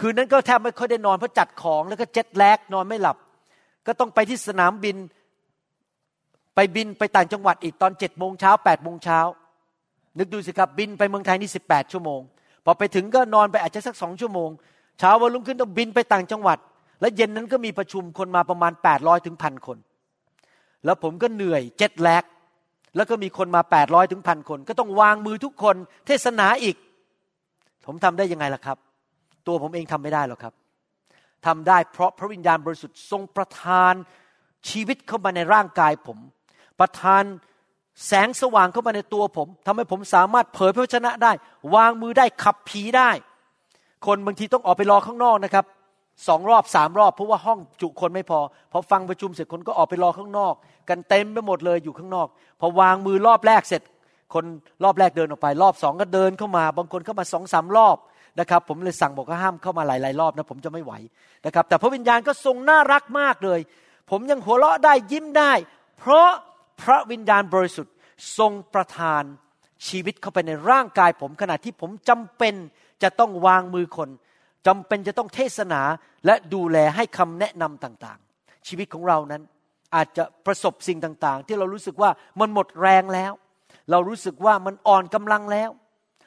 [0.00, 3.16] คืนนั้นก็แทบไม่ค่อยได้นอนเพราะจัดของแล้วก็เจ็ดแลกนอนไม่หลับ
[3.86, 4.96] ก็ต้องไปที่สนามบิน
[6.54, 9.18] ไปบินไปต่างจังหวัดอีกตอนเจ็ดโมงเช้าแปดโมงเช้า
[10.18, 12.20] นึกดูสิครับบินไปเมืองไทยนี่สิบแปดชั่วโมง
[12.64, 14.50] พอไปถึงก็นอนไปอาจจะสักสองชั่วโมง
[14.98, 16.58] เช้าวันรุ่งขึ้นต้องบินไปต่างจังหวัด
[17.00, 19.78] และเย็นนั้นก็มีประชุมคนมาประมาณแปดร้อยถึงพันคน
[20.84, 22.24] แล้วผมก็เหนื่อยเจ็ดแลก
[22.96, 26.76] แล้วก็มีคนมาแปดร้อยถึงพันคน ก็ต้องวางมือทุกคนเทศนาอีก
[27.86, 28.78] ผมทำได้ยังไงล่ะครับ
[29.46, 30.54] ตัวผมเองทำไม่ได้หรอกครับ
[31.46, 33.94] ทำได้เพราะพระวิญญาณบริสุทธิ์ทรงประทาน
[34.68, 36.18] ชีวิตเข้ามาในร่างกายผม
[36.80, 37.22] ประทาน
[38.06, 41.32] แสงสว่างเข้ามาในตัวผมทำให้ผมสามารถเผยพระชนะได้
[41.74, 43.10] วางมือได้ขับผีได้
[44.06, 45.64] คนบางทีต้องออกไปรอข้างนอกนะครับ
[46.28, 48.40] สองรอบสามรอบเพราะว่าห้องจุคนไม่พอ
[48.72, 50.54] พอฟังประชุมเสร็จคนก็ออกไปรอข้างนอก
[50.88, 52.28] กันเต็มไปหมดเลยอยู่ข้างนอก
[52.60, 53.82] พอวางมือรอบแรกเสร็จ
[54.34, 54.44] คน
[54.84, 57.96] รอบแรกเดินออกไป รอบสองก็เดินเข้ามา บางคนเข้ามาสองสามรอบ
[58.40, 60.92] นะครับ ผมเลยสั่งบอกว่าห้ามเข้ามาหลายๆรอบนะผมจะไม่ไหว
[61.46, 63.60] นะครับ แต่พระวิญญาณก็ทรงน่ารักมากเลย
[64.10, 65.52] ผมยังหัวเราะได้ยิ้มได้
[65.98, 66.30] เพราะ
[66.82, 67.94] พระวิญญาณบริสุทธิ์
[68.38, 69.22] ทรงประทาน
[69.88, 72.54] ชีวิตเข้าไปในร่างกายผมขณะที่ผมจำเป็น
[73.02, 74.08] จะต้องวางมือคน
[74.66, 75.80] จำเป็นจะต้องเทศนา
[76.26, 79.42] และดูแลให้คำแนะนำต่างๆ ชีวิตของเรานั้น
[79.94, 82.10] อาจจะประสบสิ่งต่างๆ ที่เรารู้สึกว่า
[82.40, 83.32] มันหมดแรงแล้ว
[83.90, 85.70] เรารู้สึกว่ามันอ่อนกำลังแล้ว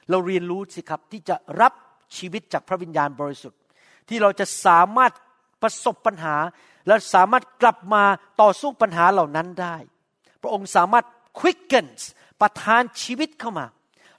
[0.09, 1.73] เราเรียนรู้สิครับที่จะรับ
[2.17, 3.59] ชีวิตจากพระวิญญาณบริสุทธิ์
[4.09, 5.11] ที่เราจะสามารถ
[5.61, 6.35] ประสบปัญหา
[6.87, 8.03] และสามารถกลับมา
[8.41, 9.75] ต่อสู้ปัญหาเหล่านั้นได้
[10.45, 11.05] ระองค์สามารถ
[11.39, 12.01] quickens
[12.41, 13.65] ประทานชีวิตเข้ามา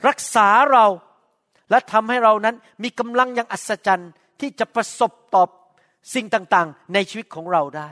[0.08, 0.86] รักษาเรา
[1.70, 4.10] และทำให้เรานั้นมีกำลังอย่างอัศจรรย์
[4.40, 5.48] ที่จะประสบตอบ
[6.14, 7.90] สิ่งต่างๆ ในชีวิตของเราได้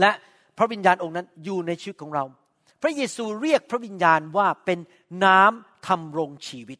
[0.00, 0.10] และ
[0.58, 2.24] พระวิญญาณองค์นั้นอยู่ในชีวิตของเรา
[2.82, 4.78] พระเยซูเรียกพระวิญญาณว่าเป็น
[5.24, 6.78] น้ำทำรงชีวิต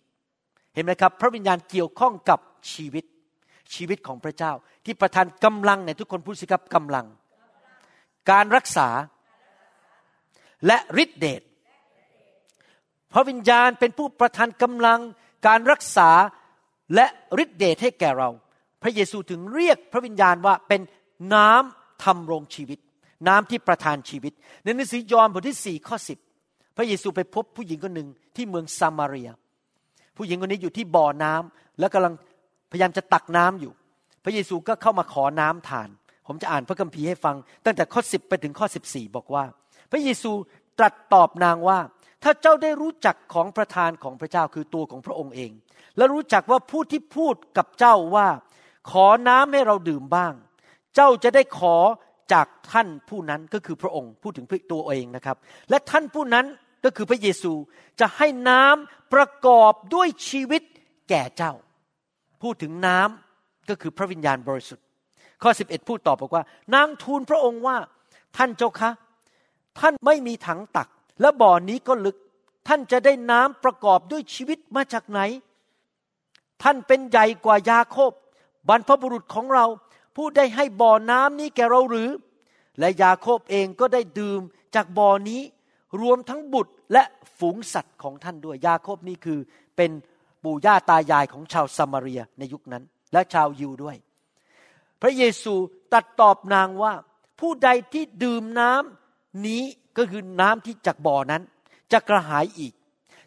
[0.74, 2.38] เห็นไหมครับ พระวิญญาณเกี่ยวข้องกับ
[2.72, 3.04] ชีวิต
[3.74, 4.52] ชีวิตของพระเจ้า
[4.84, 7.06] ที่ประทานกำลังในทุกคนพูดสิครับกำลัง
[8.30, 8.88] การรักษา
[10.66, 11.42] และฤทธิเดช
[13.12, 15.00] พระวิญญาณเป็นผู้ประทานกำลัง
[15.46, 16.10] การรักษา
[16.94, 17.06] และ
[17.42, 18.30] ฤทธิเดชให้แก่เรา
[18.82, 20.80] พระเยซูถึงเรียกพระวิญญาณว่าเป็น
[21.34, 22.78] น้ำทำรงชีวิต
[23.28, 24.32] น้ำที่ประทานชีวิต
[24.64, 26.18] ในหนังสือยอห์นบทที่สี่ข้อสิบ
[26.76, 29.30] พระเยซูไปพบผู้หญิงคนหนึ่งที่เมืองซามารีย
[30.16, 32.14] ผู้หญิงคนนี้อยู่ที่บ่อน้ำแล้วกำลัง
[32.70, 33.72] พยายามจะตักน้ำอยู่
[34.24, 35.88] พระเยซูก็เข้ามาขอน้ำทาน
[36.26, 39.44] ผมจะอ่านพระคัมภีร์ให้ฟัง ตั้งแต่ข้อสิบไปถึงข้อสิบสี่บอกว่า
[39.90, 40.32] พระเยซู
[40.78, 41.78] ตรัสตอบนางว่า
[42.22, 45.50] ถ้าเจ้าได้รู้จักของประธานของพระเจ้าคือตัวของพระองค์เอง
[45.96, 48.28] และรู้จักว่าผู้ที่พูดกับเจ้าว่า
[48.90, 50.32] ขอน้ำให้เราดื่มบ้าง
[50.94, 51.76] เจ้าจะได้ขอ
[52.32, 55.36] จากท่านผู้นั้นก็คือพระองค์พูดถึงตัวเองนะครับ
[55.70, 56.46] และท่านผู้นั้น
[56.84, 57.52] ก็คือพระเยซู
[58.00, 60.62] จะให้น้ำประกอบด้วยชีวิต
[61.08, 61.52] แก่เจ้า
[62.42, 64.84] พูดถึงน้ำก็คือพระวิญญาณบริสุทธิ์
[65.42, 66.42] ข้อ 11 พูดต่อบอกว่า
[66.74, 67.76] นางทูลพระองค์ว่า
[68.36, 68.90] ท่านเจ้าคะ
[69.80, 70.88] ท่านไม่มีถังตัก
[71.20, 72.16] และบ่อนี้ก็ลึก
[72.68, 75.20] ท่านจะได้น้ำประกอบด้วยชีวิตมาจากไหน
[76.62, 78.12] ท่านเป็นใหญ่กว่ายาโคบ
[78.68, 79.66] บรรพบุรุษของเรา
[80.16, 82.10] ผู้ได้ให้บ่อน้ำนี้แก่เราหรือ
[82.78, 84.40] และยาโคบเองก็ได้ดื่ม
[84.74, 85.40] จากบ่อนี้
[86.00, 87.02] รวมทั้งบุตรและ
[87.38, 89.38] ฝูงสัตว์ของท่านด้วยยาโคบนี่คือ
[89.76, 89.90] เป็น
[90.42, 93.96] ปู่ย่าตายายของชาวซามารียในยุคนั้น และชาวยิวด้วย
[95.00, 95.54] พระเยซู
[95.92, 96.92] ตัดตอบนางว่า
[97.40, 98.99] ผู้ใดที่ดื่มน้ำ
[99.46, 99.62] นี้
[99.96, 101.42] ก็คือน้ำที่จากบ่อนั้น
[101.92, 102.72] จะกระหายอีก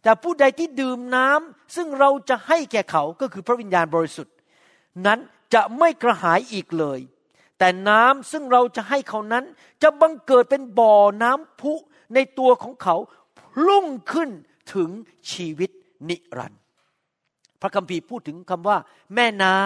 [0.03, 4.35] แต่ผู้ใดที่ดื่มน้ำซึ่งเราจะให้แก่เขาก็คือพระวิญญาณบริสุทธิ์
[5.05, 5.19] นั้น
[5.53, 6.99] จะไม่กระหายอีกเลย
[7.59, 9.45] แต่น้ำซึ่งเราจะให้เขานั้น
[9.83, 10.93] จะบังเกิดเป็นบ่อ
[11.23, 11.73] น้ำพุ
[12.13, 12.95] ในตัวของเขา
[13.39, 14.29] พุ่งขึ้น
[14.73, 14.89] ถึง
[15.31, 15.69] ชีวิต
[16.09, 16.61] นิรันดร์
[17.61, 18.77] พระคัมภีร์พูดถึงคำว่า
[19.15, 19.57] แม่น้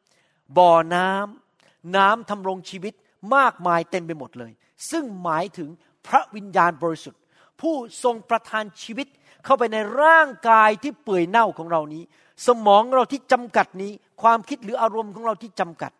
[0.00, 2.94] ำบ่อน้ำน้ำทำรงชีวิต
[3.34, 4.52] มากมายเต็มไปหมดเลย
[4.90, 5.68] ซึ่งหมายถึง
[6.06, 7.20] พระวิญญาณบริสุทธิ์
[7.60, 7.74] ผู้
[8.04, 9.06] ทรงประทานชีวิต
[9.44, 12.02] เข้าไปในร่างกายที่เปื่อยเน่าของเรานี้
[12.46, 15.92] สมองเราที่จำกัดนี้ ความคิดหรืออารมณ์ของเราที่จำกัด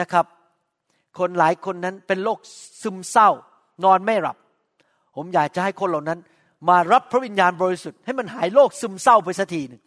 [0.00, 0.26] นะครับ
[1.18, 2.38] คนหลายคนนั้นเป็นโรค
[2.82, 3.30] ซึมเศร้า
[3.84, 4.36] นอนไม่หลับ
[5.16, 6.18] ผมอยากจะให้คนเหล่านั้น
[6.68, 9.82] มารับพระวิญญาณบริสุทธิ์ให้มันหายโรคซึมเศร้าไปสักทีหนึ่ง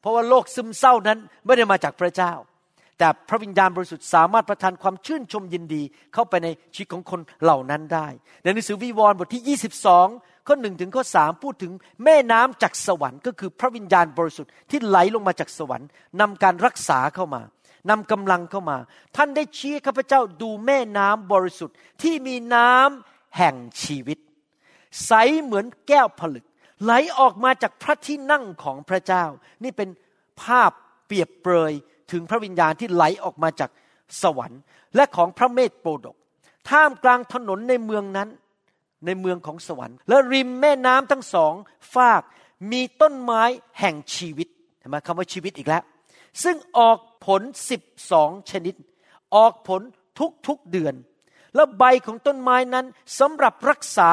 [0.00, 2.32] เพราะว่าโรคซึมเศร้านั้นไม่ได้มาจากพระเจ้า
[3.02, 5.82] แต่พระวิญญาณบริสุทธิ์สามารถประทานความชื่นชมยินดี
[6.14, 8.06] เข้าไปในชีวิตของคนเหล่านั้นได้
[8.42, 9.58] ในหนังสือวิวรณ์บทที่
[10.02, 11.72] 22 ข้อหนึ่งถึงข้อสพูดถึง
[12.04, 15.88] แม่น้ำจากสวรรค์ก็คือพระวิญญาณบริสุทธิ์ที่ไหลลงมาจากสวรรค์
[16.20, 17.42] นำการรักษาเข้ามา
[17.90, 18.78] นำกำลังเข้ามา
[19.16, 24.18] ท่านได้ชี้ข้าพเจ้าดูแม่น้ำบริสุทธิ์ที่มีน้ำแห่งชีวิต
[25.06, 26.44] ใสเหมือนแก้วผลึก
[26.82, 29.24] ไหลออกมาจากพระที่นั่งของพระเจ้า
[29.62, 29.88] นี่เป็น
[30.42, 30.70] ภาพ
[31.06, 31.72] เปรียบเปรย
[32.10, 33.70] ถึงพระวิญญาณที่ไหลออกมาจาก
[34.22, 34.60] สวรรค์
[34.96, 36.16] และของพระเมธโปรดก
[36.70, 38.28] ท่ามกลางถนนในเมืองนั้น
[39.06, 41.52] ในเมืองของสวรรค์ และริมแม่น้ำทั้งสอง
[41.94, 42.22] ฝาก
[42.72, 43.42] มีต้นไม้
[43.80, 44.48] แห่งชีวิต
[44.78, 45.82] เห็นไหมคำว่าชีวิตอีกแล้ว
[46.42, 47.82] ซึ่งออกผลสิบ
[48.12, 48.74] สองชนิด
[49.34, 49.80] ออกผล
[50.46, 50.94] ทุกๆเดือน
[51.54, 52.86] และใบของต้นไม้นั้น
[53.18, 54.08] สำหรับรักษา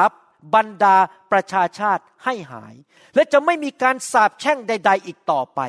[0.54, 0.96] บรรดา
[1.32, 2.74] ประชาชาติให้หาย
[3.14, 5.60] และจะไม่มีการสาปแช่งใด ๆ อีกต่อไป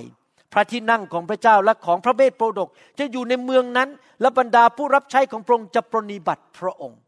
[0.53, 3.89] พระที่นั่งของพระเจ้าและของพระเบสโปรดก จะอยู่ในเมืองนั้น
[4.21, 6.99] และบรรดาผู้รับใช้ของพระองค์จะปรนิบัติพระองค์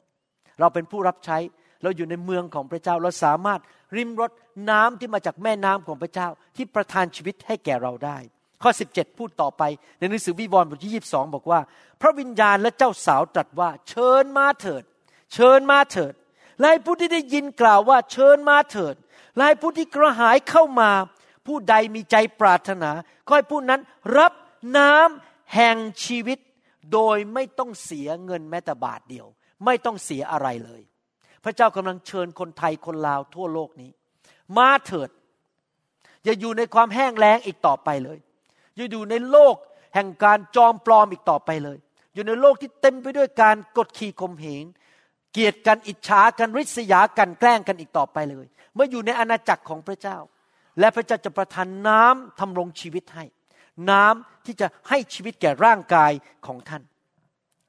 [0.60, 1.38] เราเป็นผู้รับใช้
[1.84, 3.62] เราอยู่ในเมืองของพระเจ้าเราสามารถ
[3.98, 4.32] ริมรถ
[4.70, 8.18] น้ำที่มาจากแม่น้ำของพระเจ้าที่ประทานชีวิตให้แก่เราได้
[8.64, 9.64] ข้อ 17 พูดต่อไป
[10.00, 11.60] ในหนังสือวิวรณ์บทที่22 บอกว่า
[12.02, 14.84] พระวิญญาณและเจ้าสาวตรัสว่า เชิญมาเถิด
[15.34, 16.14] เชิญมาเถิด
[16.60, 18.96] และให้ผู้ที่ได้ยินกล่าวว่าเชิญมาเถิด
[19.36, 20.92] และให้ผู้ที่กระหายเข้ามา
[21.48, 22.92] ผู้ใดมีใจปรารถนา
[23.26, 23.82] ก็ให้ผู้นั้น
[24.18, 24.34] รับ
[24.78, 26.40] น้ำแห่งชีวิต
[26.94, 29.28] โดยไม่ต้องเสียเงินแม้แต่บาทเดียว
[29.66, 30.82] ไม่ต้องเสียอะไรเลย
[31.44, 33.92] พระเจ้ากำลังเชิญคนไทยคนลาวทั่วโลกนี้
[34.58, 35.10] มาเถิด
[36.24, 38.20] อย่าอยู่ในความแห้งแล้งอีกต่อไปเลย
[38.76, 39.56] อย่าอยู่ในโลก
[39.96, 41.78] แห่งการจอมปลอมอีกต่อไปเลย
[42.14, 44.64] อยู่ในโลกที่เต็มไปด้วยการกดขี่ข่มเหง
[45.34, 50.18] เกลียดกันอิจฉากันริษยากันแกล้งกันอีกต่อไปเลย เมื่ออยู่ในอาณาจักรของพระเจ้า
[50.80, 53.26] และพระเจ้าจะประทานน้ำทำรงชีวิตให้
[53.90, 56.12] น้ำที่จะให้ชีวิตแก่ร่างกาย
[56.46, 56.84] ของท่าน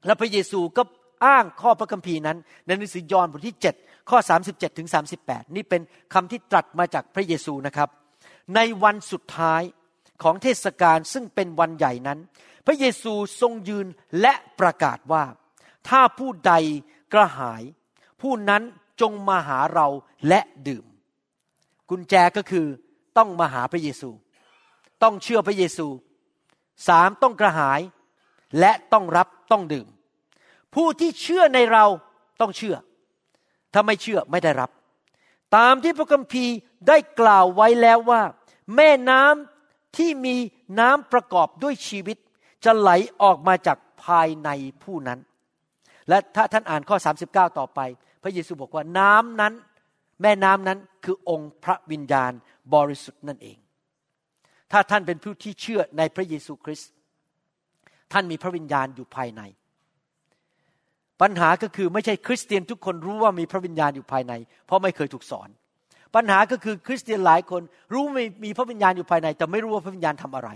[0.06, 0.82] และพระเยซูก็
[1.26, 4.88] อ้างข้อพระคัมภีร์นั้น ในหนังสือยอห์นบทที่ 7 ข้อ 37ถึง
[5.20, 5.82] 38 นี่เป็น
[6.14, 7.88] คำที่ตรัสมาจากพระเยซูนะครับ
[8.54, 9.62] ในวันสุดท้าย
[10.22, 12.18] ของเทศกาลซึ่งเป็นวันใหญ่นั้น
[12.66, 13.86] พระเยซูทรงยืน
[14.20, 15.24] และประกาศว่า
[15.88, 16.54] ถ้าผู้ใด
[17.12, 17.62] กระหาย
[18.20, 18.62] ผู้นั้น
[19.00, 19.86] จงมาหาเรา
[20.28, 20.84] และดื่ม
[21.90, 22.66] กุญแจก็คือ
[23.18, 24.10] ต้องมาหาพระเยซู
[25.02, 25.86] ต้องเชื่อพระเยซู
[26.88, 27.80] สามต้องกระหาย
[28.60, 29.86] และต้องรับต้องดื่ม
[30.74, 31.84] ผู้ที่เชื่อในเรา
[32.40, 32.76] ต้องเชื่อ
[33.72, 34.70] ถ้าไม่เชื่อไม่ได้รับ
[35.56, 36.54] ตามที่พระคัมภีร์
[36.88, 38.22] ได้กล่าวไว้แล้วว่า
[38.76, 40.36] แม่น้ำที่มี
[40.80, 42.16] น้ำประกอบด้วยชีวิต
[42.64, 42.90] จะไหล
[43.22, 44.48] ออกมาจากภายใน
[44.82, 45.18] ผู้นั้น
[46.08, 46.96] และถ้าท่านอ่านข้อ
[47.26, 47.80] 39 ต่อไป
[48.22, 49.52] พระเยซูบอกว่าน้ำนั้น
[50.22, 52.32] แม่น้ำนั้นคือองค์พระวิญญาณ
[52.74, 53.58] บริสุทธิ์นั่นเอง
[54.72, 56.90] ถ้าท่านเป็นผู้ที่เชื่อในพระเยซูคริสต์
[58.12, 59.42] ท่านมีพระวิญญาณอยู่ภายใน
[61.20, 64.32] ปัญหาก็คือไม่ใช่คริสเตียนทุกคนรู้ว่ามีพระวิญญาณอยู่ภายใน
[64.66, 65.48] เพราะไม่เคยถูกสอน
[66.14, 67.62] ปัญหาก็คือคริสเตียนหลายคน
[67.92, 70.50] รู้มีมีพระวิญญาณอยู่ภายใน แต่ไม่รู้ว่าพระวิญญาณทำอะไร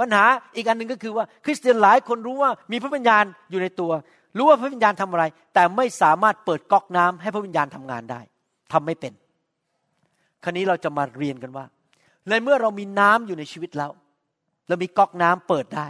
[0.00, 0.24] ปัญหา
[0.56, 3.92] อีกอันหนึ่งก็คือว่าคริสเตียนหลายคนรู้ว่ามีพระวิญญาณอยู่ในตัว
[4.36, 8.20] รู้ว่าพระวิญญาณทำอะไร แต่ไม่สามารถเปิดก๊อกน้ำให้พระวิญญาณทำงานได้
[8.74, 9.12] ทำไม่เป็น
[10.44, 11.64] คราวนี้เราจะมาเรียนกันว่า
[12.28, 13.90] ในเมื่อเรามีน้ำอยู่ในชีวิตแล้ว
[14.68, 15.88] เรามีก๊อกน้ำเปิดได้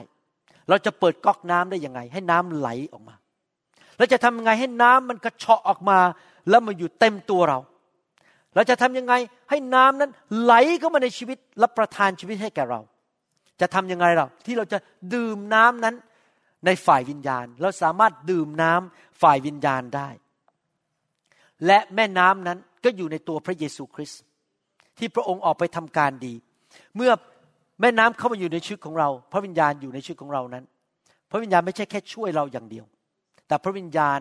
[0.69, 3.15] เราจะเปิดก๊อกน้ำได้ยังไง ให้น้ำไหลออกมา
[3.99, 5.99] เราจะทำยังไงให้น้ำมันกระเชาะออกมา
[6.49, 7.59] แล้วมาอยู่เต็มตัวเรา
[8.55, 9.15] เราจะทำยังไง
[9.51, 10.11] ให้น้ำนั้น
[10.43, 12.81] ไหลเข้ามาในชีวิตและประทานชีวิตให้แก่เรา
[13.61, 14.79] จะทำยังไงเราที่เราจะ
[15.15, 15.95] ดื่มน้ำนั้น
[16.67, 20.09] ในฝ่ายวิญญาณ เราสามารถดื่มน้ำฝ่ายวิญญาณได้
[21.67, 24.23] และแม่น้ำนั้นก็อยู่ในตัวพระเยซูคริสต์
[24.99, 26.35] ที่พระองค์ออกไปทำการดี
[26.97, 27.13] เมื่อ
[27.81, 30.65] แม่น้ำเข้ามาอยู่ในชีวิตของเรา พระวิญญาณอยู่ในชีวิตของเรานั้น
[31.31, 32.85] พระวิญญาณไม่ใช่แค่ช่วยเราอย่างเดียว
[33.47, 34.19] แต่พระวิญญาณ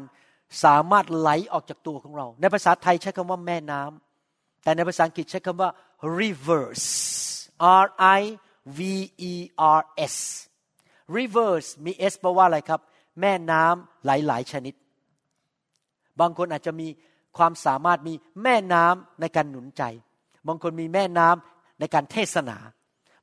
[0.64, 5.70] สามารถไหลออกจากตัวของเรา ในภาษาไทยใช้คำว่าแม่น้ำแต่ในภาษาอังกฤษใช้คำว่า
[6.20, 6.84] rivers
[7.84, 7.86] R
[8.20, 8.22] I
[8.78, 8.80] V
[9.32, 9.34] E
[9.78, 9.82] R
[10.14, 10.16] S
[11.18, 12.80] rivers มี S แปลว่าอะไรครับ
[13.22, 14.74] แม่น้ำหลายๆ ชนิด
[16.20, 16.88] บางคนอาจจะมี
[17.38, 18.14] ความสามารถมี
[18.44, 19.84] แม่น้ำในการหนุนใจ
[20.48, 22.58] บางคนมีแม่น้ำในการเทศนา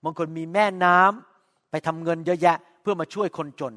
[0.05, 3.75] บางคนมีแม่น้ำไปทำเงินเยอะแยะเพื่อมาช่วยคนจน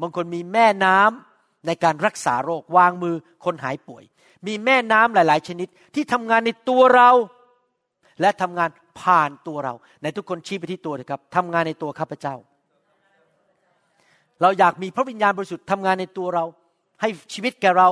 [0.00, 3.14] บางคนมีแม่น้ำในการรักษาโรควางมือ
[3.44, 4.04] คนหายป่วย
[4.46, 7.10] มีแม่น้ำหลาย ๆ ชนิดที่ทำงานในตัวเรา
[8.20, 8.70] และทำงาน
[9.00, 12.34] ผ่านตัวเรา ในทุกคนชี้ไปที่ตัวนะครับทำงานในตัวข้าพเจ้า
[14.42, 16.44] เราอยากมีพระวิญญาณบริสุทธิ์ทำงานในตัวเรา
[17.00, 17.88] ให้ชีวิตแก่เรา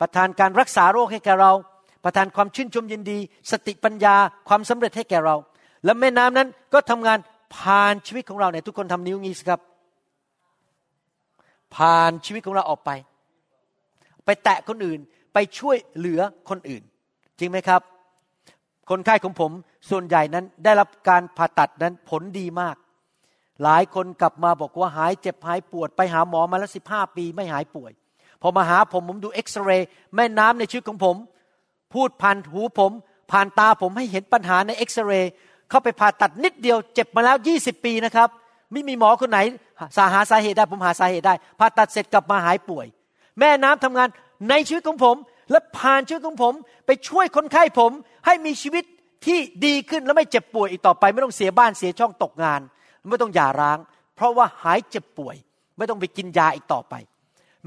[0.00, 1.52] ประทานการรักษาโรคให้แก่เรา
[2.04, 3.18] ประทานความชื่นชมยินดี
[3.50, 4.14] สติปัญญา
[4.48, 5.36] ความสำเร็จให้แก่เรา
[5.84, 7.18] และแม่น้ำนั้นก็ทำงาน
[7.56, 9.60] ผ่านชีวิตของเราเนี่ยทุกคนทำนิ้วงี้สิครับ
[11.76, 12.90] ผ่านชีวิตของเราออกไป
[14.24, 15.00] ไปแตะคนอื่น
[15.34, 16.82] ไปช่วยเหลือคนอื่น
[17.38, 17.82] จริงไหมครับ
[18.90, 19.52] คนไข้ของผม
[19.90, 22.76] ส่วนใหญ่นั้นได้รับการผ่าตัดนั้นผลดีมาก
[23.62, 27.92] หลายคนกลับมาบอกว่าหายเจ็บหายปวด ไปหาหมอมาแล้วสิบห้าปีไม่หายป่วย
[28.42, 31.16] พอมาหาผมผมดูเอ็กซเรย์แม่น้ำในชีวิตของผม
[31.94, 32.92] พูดผ่านหูผม
[33.30, 35.32] ผ่านตาผมให้เห็นปัญหาในเอ็กซเรย์
[35.70, 38.28] เข้าไปผ่าตัดนิดเดียวเจ็บมาแล้วยี่สิบปีนะครับ
[38.72, 39.38] ไม่มีหมอคนไหน
[39.96, 42.86] สาหาสาเหตุได้ผมหาสาเหตุได้ผ่าตัดเสร็จกลับมาหายป่วย
[43.38, 44.08] แม่น้ำทำงาน
[44.50, 45.16] ในชีวิตของผม
[45.50, 46.54] และผ่านชีวิตของผม
[46.86, 47.92] ไปช่วยคนไข้ผม
[48.26, 48.84] ให้มีชีวิต
[49.26, 52.60] ที่ดีขึ้นและไม่เจ็บป่วยอีกต่อไป ไม่ต้องเสียบ้านเสียช่องตกงาน
[53.10, 53.78] ไม่ต้องหย่าร้าง
[54.16, 55.36] เพราะว่าหายเจ็บป่วย
[55.76, 56.94] ไม่ต้องไปกินยาอีกต่อไป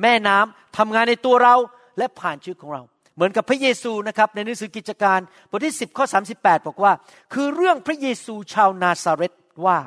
[0.01, 1.55] แม่น้ำทำงานในตัวเรา
[1.97, 2.81] และผ่านชีวิตของเรา
[3.15, 5.19] เหมือนกับพระเยซูนะครับในหนังสือกิจการ
[5.49, 6.93] บทที่ 10ข้อ38 บอกว่า
[7.33, 9.33] คือเรื่องพระเยซูชาวนาซาเรต
[9.65, 9.77] ว่า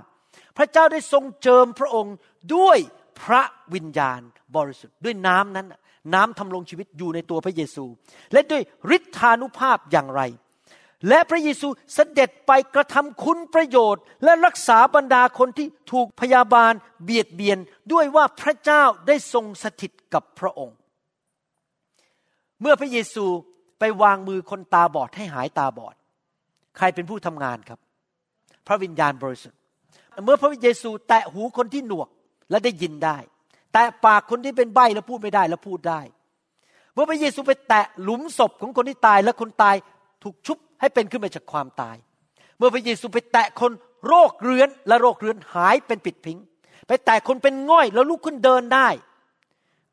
[0.57, 2.15] พระเจ้าได้ทรงเจิมพระองค์
[2.57, 2.79] ด้วย
[3.23, 3.43] พระ
[3.75, 4.21] วิญญาณ
[4.57, 5.67] บริสุทธิ์ด้วยน้ำนั้น
[6.15, 7.85] น้ำทำลงชีวิตอยู่ในตัวพระเยซู
[8.33, 8.63] และด้วย
[8.97, 10.23] ฤทธานุภาพอย่างไร
[11.09, 16.73] และพระเยซูเสด็จไปกระทำคุณประโยชน์ และรักษาบรรดาคนที่ถูกพยาบาล
[17.05, 17.59] เบียดเบียน
[17.93, 20.77] ด้วยว่าพระเจ้าได้ทรงสถิตกับพระองค์
[22.61, 23.27] เมื่อพระเยซู
[23.79, 25.95] ไปวางมือคนตาบอดให้หายตาบอด
[26.77, 27.79] ใครเป็นผู้ทำงานครับ
[28.67, 29.59] พระวิญญาณบริสุทธิ์
[30.25, 32.09] เมื่อพระเยซูแตะหูคนที่หนวก
[32.51, 33.19] และได้ยินได้
[33.73, 36.01] แตะปากคนที่เป็นใบ้แล้วพูดไม่ได้แล้วพูดได้
[36.95, 39.77] เมื่อพระเยซูไปแตะหลุมศพของคนที่ตายและคนตาย
[40.23, 41.97] ถูกชุบ ให้เป็นขึ้นมาจากความตาย
[42.59, 43.73] เมื่อพระเยซูไปแตะคน
[44.07, 46.39] โรคเรื้อนและโรคเรื้อนหายเป็นปิดพิง
[46.89, 48.89] ไปแตะคนเป็นง่อยแล้วลุกขึ้นเดินได้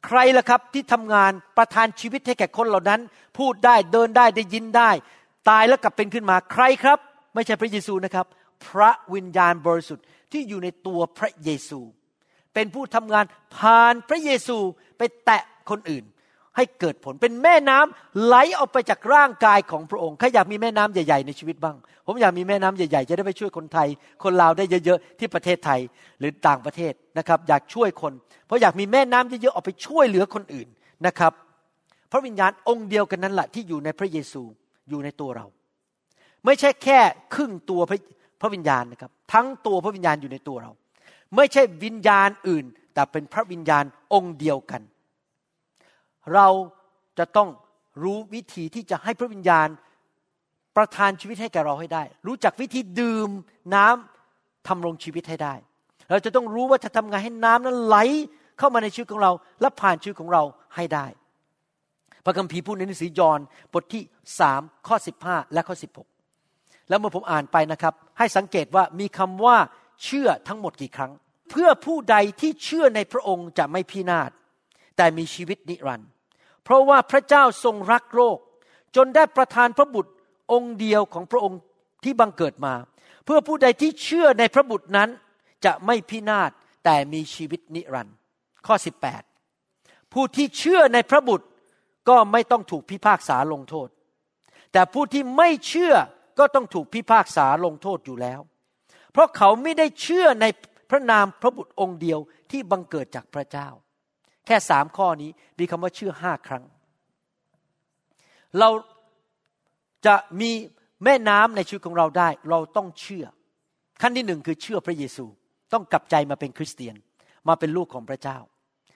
[0.05, 3.01] ใครล่ะครับที่ทำงานประทานชีวิตให้แก่คนเหล่านั้น
[3.37, 4.91] พูดได้เดินได้ได้ยินได้
[5.49, 6.99] ตายแล้วกลับเป็นขึ้นมาใครครับ
[7.33, 8.25] ไม่ใช่พระเยซูนะครับ
[8.67, 11.79] พระวิญญาณบริสุทธิ์ที่อยู่ในตัวพระเยซู
[12.53, 13.25] เป็นผู้ทำงาน
[13.57, 14.57] ผ่านพระเยซู
[14.97, 16.03] ไปแตะคนอื่น
[16.55, 21.75] ให้เกิดผลเป็นแม่น้ำไหลออกไปจากร่างกายของพระองค์ใครอยากมีแม่น้ำใหญ่ๆในชีวิตบ้าง
[22.07, 23.87] ผมอยากมีแม่น้ำใหญ่ๆ จะได้ไปช่วยคนไทย
[24.23, 25.79] คนลาวได้เยอะๆที่ประเทศไทย
[26.19, 28.13] หรือต่างประเทศนะครับ อยากช่วยคน
[28.45, 30.67] เพราะอยากมีแม่น้ำเยอะๆออกไปช่วยเหลือคนอื่น
[31.07, 31.33] นะครับ
[32.11, 34.43] พระวิญญาณองค์เดียวกันนั้นแหละที่อยู่ในพระเยซู
[34.89, 35.45] อยู่ในตัวเรา
[36.45, 36.99] ไม่ใช่แค่
[37.33, 37.99] ครึ่งตัวพระ
[38.41, 40.71] พระวิญญาณนะครับ ทั้งตัวพระวิญญาณอยู่ในตัวเรา
[41.35, 43.83] ไม่ใช่วิญญาณอื่น แต่เป็นพระวิญญาณ
[44.13, 44.81] องค์เดียวกัน
[46.33, 46.47] เรา
[47.19, 47.49] จะต้อง
[48.03, 49.67] รู้วิธีที่จะให้พระวิญญาณ
[50.77, 53.29] ประทานชีวิตให้แก่เราให้ได้ รู้จักวิธีดื่ม
[53.75, 55.53] น้ำทำรงชีวิตให้ได้
[56.09, 57.97] เราจะต้องรู้ว่าจะทำไงให้น้ำนั้นไหล
[58.57, 60.43] เข้ามาในชีวิตของเรา และผ่านชีวิตของเรา
[60.75, 61.05] ให้ได้
[62.25, 63.39] พระคัมภีร์พูดในหนังสือยอห์น
[63.73, 64.03] บทที่
[64.39, 66.07] สามข้อสิบห้าและข้อสิบหก
[66.89, 69.57] แล้วเมื่อผมอ่านไปนะครับ ให้สังเกตว่ามีคำว่า
[70.03, 71.11] เชื่อทั้งหมดกี่ครั้ง
[71.49, 74.31] เพื่อผู้ใดที่เชื่อในพระองค์จะไม่พินาศ
[74.97, 76.09] แต่มีชีวิตนิรันดร์
[76.63, 78.37] เพราะว่าพระเจ้าทรงรักโลก
[78.95, 80.11] จนได้ประทานพระบุตร
[80.51, 81.59] องค์เดียวของพระองค์
[82.03, 82.73] ที่บังเกิดมา
[83.25, 85.09] เพื่อผู้ใดที่เชื่อในพระบุตรนั้น
[85.65, 86.51] จะไม่พินาศ
[86.85, 88.15] แต่มีชีวิตนิรันดร์
[88.67, 88.75] ข้อ
[89.43, 91.47] 18 ผู้ที่เชื่อในพระบุตร
[92.09, 93.89] ก็ไม่ต้องถูกพิพากษาลงโทษ
[94.71, 95.93] แต่ผู้ที่ไม่เชื่อ
[96.39, 98.39] ก็ต้องถูกพิพากษาลงโทษอยู่แล้ว
[99.11, 100.45] เพราะเขาไม่ได้เชื่อใน
[100.89, 102.19] พระนามพระบุตรองค์เดียว
[102.51, 103.69] ที่บังเกิดจากพระเจ้า
[104.45, 105.29] แค่สามข้อนี้
[105.59, 106.63] มีคำว่าเชื่อห้าครั้ง
[108.59, 108.69] เรา
[110.05, 110.51] จะมี
[111.03, 113.25] แม่น้ำในชีวิตของเราได้ เราต้องเชื่อ
[114.01, 115.25] ขั้นที่หนึ่งคือเชื่อพระเยซู
[115.73, 116.95] ต้องกลับใจมาเป็นคริสเตียน
[117.47, 118.37] มาเป็นลูกของพระเจ้า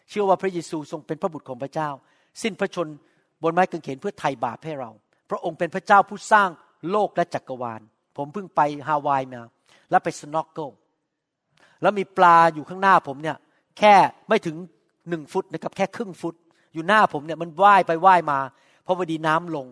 [0.09, 1.89] เชื่อว่าพระเยซูทรงเป็นพระบุตรของพระเจ้า
[2.41, 2.87] สิ้นพระชน
[3.43, 4.91] บนไม้กางเขนเพื่อไถ่บาปให้เรา
[5.29, 6.49] พระองค์เป็นพระเจ้าผู้สร้าง
[6.91, 7.81] โลกและจักรวาล
[8.17, 9.41] ผมเพิ่งไปฮาวายมา
[9.89, 10.69] แล้วไปสโนว์เกิล
[11.81, 13.37] แล้วมีปลาอยู่ข้างหน้าผมเนี่ย
[13.79, 13.95] แค่
[14.29, 14.55] ไม่ถึง
[15.09, 16.35] หนึ่งฟุตนะครับแค่ครึ่งฟุต
[16.73, 18.39] อยู่หน้าผมเนี่ยมันว่ายไปว่ายมา
[18.83, 19.67] เพราะพอดีน้ำลง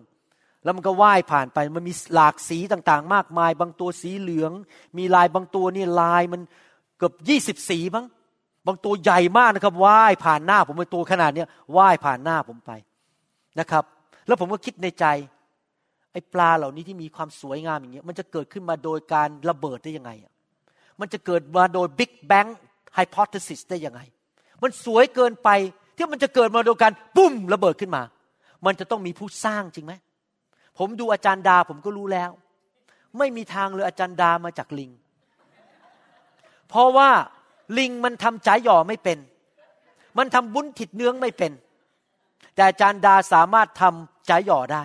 [0.64, 4.52] แล้วมันก็ว่ายผ่านไปมันมีหลากสีต่างๆ มากมาย บางตัวสีเหลือง
[4.98, 6.40] มีลายบางตัวนี่ลายมัน
[6.98, 8.06] เกือบยี่สิบสีบ้าง
[8.66, 12.72] บางตัวใหญ่มากนะครับว่ายผ่านหน้าผมเป็นตัวขนาดเนี้ยว่ายผ่านหน้าผมไป
[13.60, 13.84] นะครับ
[14.26, 15.06] แล้วผมก็คิดในใจ
[16.12, 20.10] ไอ้ปลาเหล่านี้ที่มีความสวยงามอย่างเงี้ยมันจะเกิดขึ้นมาโดยการระเบิดได้ยังไง
[21.00, 22.48] มันจะเกิดมาโดย Big Bang
[22.96, 24.00] Hypothesis ได้ยังไง
[24.64, 25.48] มันสวยเกินไป
[25.96, 28.02] ที่มันจะเกิดมาโดยการปุ้มระเบิดขึ้นมา
[28.66, 29.92] มันจะต้องมีผู้สร้างจริงไหม
[30.78, 32.30] ผมดูอาจารย์ดาผมก็รู้แล้ว
[33.18, 34.90] ไม่มีทางเลยอาจารย์ดามาจากลิง
[36.68, 37.10] เพราะว่า
[37.78, 39.18] ลิงมันทำจ่ายหย่อไม่เป็น
[40.18, 41.52] มันทำบุญถิดเนื้องไม่เป็น
[42.54, 44.84] แต่อาจารย์ดาสามารถทำจ่ายหย่อได้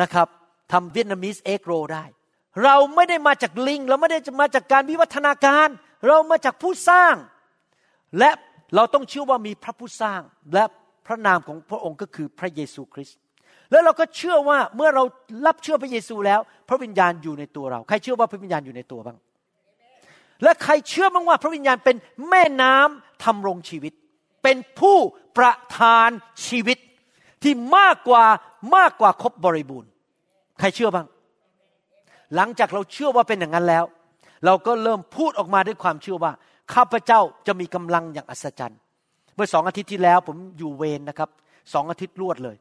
[0.00, 0.28] นะครับ
[0.72, 2.04] ทำ Vietnamese egg roll ได้
[2.64, 5.68] เราไม่ได้มาจากลิง เราไม่ได้มาจากการวิวัฒนาการ
[6.06, 7.14] เรามาจากผู้สร้าง
[8.18, 8.30] และ
[8.74, 10.20] เราต้องเชื่อว่ามีพระผู้สร้าง
[10.54, 10.64] และ
[11.06, 13.18] พระนามของพระองค์ก็คือพระเยซูคริสต์
[13.70, 15.04] แล้วเราก็เชื่อว่าเมื่อเรา
[15.46, 19.18] รับเชื่อพระเยซูแล้ว พระวิญญาณอยู่ในตัวเรา ใครเชื่อว่าพระวิญญาณอยู่ในตัวบ้าง
[20.42, 21.96] และใครเชื่อบ้างว่า พระวิญญาณเป็น
[22.28, 23.92] แม่น้ำธำรงชีวิต
[24.42, 24.96] เป็นผู้
[25.38, 26.10] ประทาน
[26.46, 26.78] ชีวิต
[27.42, 28.24] ที่มากกว่า
[28.76, 29.90] มากกว่าครบบริบูรณ์
[30.60, 31.06] ใครเชื่อบ้าง
[32.36, 33.84] หลังจากเราเชื่อว่าเป็นอย่างนั้นแล้ว
[34.46, 36.32] เราก็เริ่มพูดออกมาด้วยความเชื่อว่า
[36.74, 38.80] ข้าพเจ้าจะมีกำลังอย่างอัศจรรย์
[39.34, 41.30] เมื่อสองอาทิตย์ที่แล้วผมอยู่เวรนะครับ
[41.72, 42.56] สองอาทิตย์รวดเลย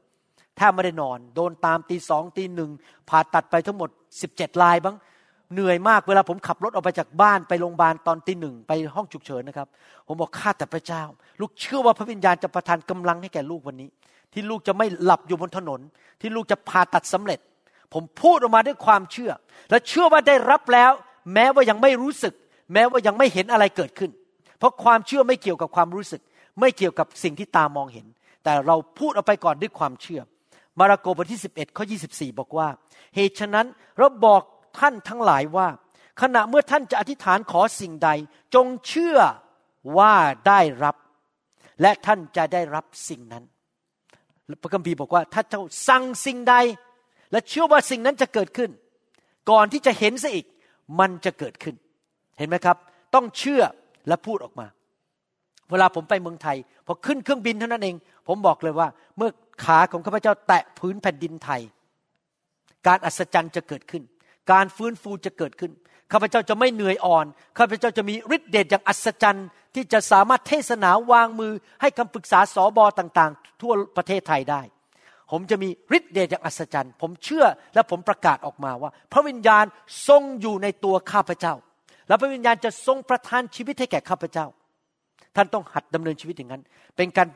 [0.58, 2.70] แทบไม่ได้นอน โดนตามตีสองตีหนึ่ง
[3.10, 3.90] ผ่าตัดไปทั้งหมด
[4.22, 4.96] สิบเจ็ดลายบ้าง
[5.54, 9.68] เหนื่อยมากเวลาผมขับรถออกไปจากบ้านไปโรงพยาบาลตอนตีหนึ่งไปห้องฉุกเฉินนะครับ
[10.08, 11.04] ผมบอกข้าแต่พระเจ้า
[11.42, 13.90] ลูกเชื่อว่าพระวิญญาณจะประทานกำลังให้แก่ลูกวันนี้
[14.34, 15.80] ที่ลูกจะไม่หลับอยู่บนถนน
[16.22, 17.40] ที่ลูกจะผ่าตัดสำเร็จ
[17.94, 19.32] ผมพูดออกมาด้วยความเชื่อ
[19.70, 20.92] และเชื่อว่าได้รับแล้ว
[21.34, 22.34] แม้ว่ายังไม่รู้สึก
[22.74, 24.12] แม้ว่ายังไม่เห็นอะไรเกิดขึ้น
[24.58, 26.22] เพราะความเชื่อไม่เกี่ยวกับความรู้สึก
[26.60, 28.06] ไม่เกี่ยวกับสิ่งที่ตามองเห็น
[28.44, 30.22] แต่เราพูดออกไปก่อนด้วยความเชื่อ
[30.80, 32.68] มาระโกบทที่ 11ข้อ24 บอกว่า
[33.16, 33.68] เหตุฉะนั้น
[33.98, 34.42] เราบอก
[34.80, 35.68] ท่านทั้งหลายว่า
[36.22, 38.10] ขณะเมื่อท่านจะอธิษฐานขอสิ่งใด
[38.56, 39.18] จงเชื่อ
[39.98, 40.14] ว่า
[40.48, 40.96] ได้รับ
[41.82, 43.44] และท่านจะได้รับสิ่งนั้น
[44.62, 46.56] พระคัมภีร์บอกว่า ถ้าเจ้าสั่งสิ่งใด
[47.32, 48.70] และเชื่อว่าสิ่งนั้นจะเกิดขึ้น
[49.50, 50.46] ก่อนที่จะเห็นซะอีก
[51.00, 51.76] มันจะเกิดขึ้น
[52.40, 52.78] เห็นไหมครับ
[53.16, 53.64] ต้องเชื่อ
[54.08, 54.68] และพูดออกมา
[55.70, 57.96] เวลาผมไปเมืองไทยพอขึ้นเครื่องบินเท่านั้นเอง
[58.28, 58.88] ผมบอกเลยว่า
[59.18, 59.30] เมื่อ
[59.64, 61.62] ขาของข้าพเจ้าแตะพื้นแผ่นดินไทย
[62.88, 64.04] การอัศจรรย์จะเกิดขึ้น
[64.52, 65.72] การฟื้นฟูจะเกิดขึ้น
[66.12, 67.26] ข้าพเจ้าจะไม่เหนื่อยอ่อน
[67.58, 74.62] ข้าพเจ้าจะมีฤทธิ์เดชอย่างอัศจรรย์ ที่จะสามารถเทศนาวางมือให้คำปรึกษาสอบอต่างๆ ทั่วประเทศไทยได้
[75.32, 79.66] ผมจะมีฤทธิ์เดชอย่างอัศจรรย์ ผมเชื่อและผมประกาศออกมาว่า พระวิญญาณ
[80.08, 81.54] ทรงอยู่ในตัวข้าพเจ้า
[82.10, 84.46] และพระวิญญาณจะทรงประทานชีวิตให้แก่ข้าพเจ้า
[85.36, 86.64] ท่านต้องหัดดำเนินชีวิตอย่างนั้น
[86.98, 87.28] เป็นการ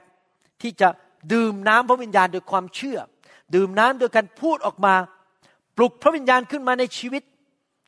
[0.61, 0.89] ที่จะ
[1.33, 2.97] ดื่มน้ำพระวิญญาณโดยความเชื่อ
[3.55, 4.93] ดื่มน้ำโดยการพูดออกมา
[5.77, 7.23] ปลุกพระวิญญาณขึ้นมาในชีวิต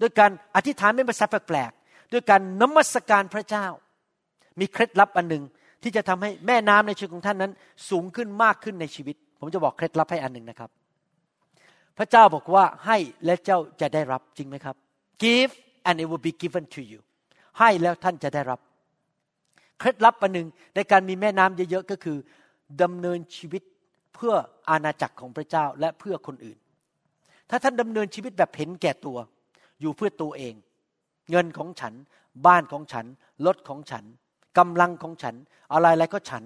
[0.02, 3.66] ด้วยการอธิษฐานเป็นภาษาแปลกๆด้วยการนมัสการพระเจ้า
[4.60, 5.44] มีเคล็ดลับอันหนึ่ง
[5.84, 7.52] ที่จะทำให้แม่น้ำในชีวิตของท่านนั้น
[7.90, 10.70] สูงขึ้นมากขึ้นในชีวิต ผมจะบอกเคล็ดลับให้อันหนึ่งนะครับ
[11.98, 14.76] พระเจ้าบอกว่าให้และเจ้าจะได้รับจริงไหมครับ
[15.24, 15.54] give
[15.88, 17.00] and it will be given to you
[17.60, 18.60] ให้แล้วท่านจะได้รับ
[19.80, 22.18] เคล็ดลับอันหนึ่งในการมีแม่น้ำเยอะๆก็คือ
[22.82, 23.64] ดำเนินชีวิต
[24.14, 24.34] เพื่อ
[24.70, 26.58] อาณาจักรของพระเจ้าและเพื่อคนอื่น
[27.50, 29.18] ถ้าท่านดำเนินชีวิตแบบเห็นแก่ตัว
[29.82, 30.54] อยู่เพื่อตัวเอง
[31.32, 31.94] เงินของฉัน
[32.48, 33.06] บ้านของฉัน
[33.46, 34.04] รถของฉัน
[34.58, 35.36] กำลังของฉัน
[35.74, 36.44] อะไรอะไรก็ฉัน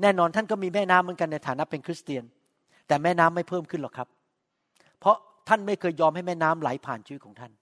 [0.00, 2.24] แน่นอนท่านก็มีแม่น้ำเหมือนกันในฐานะเป็นคริสเตียน
[2.86, 4.08] แต่แม่น้ำไม่เพิ่มขึ้นหรอกครับ
[5.00, 5.16] เพราะ
[5.48, 7.52] ท่านไม่เคยยอมให้แม่น้ำไหลผ่านชีวิตของท่าน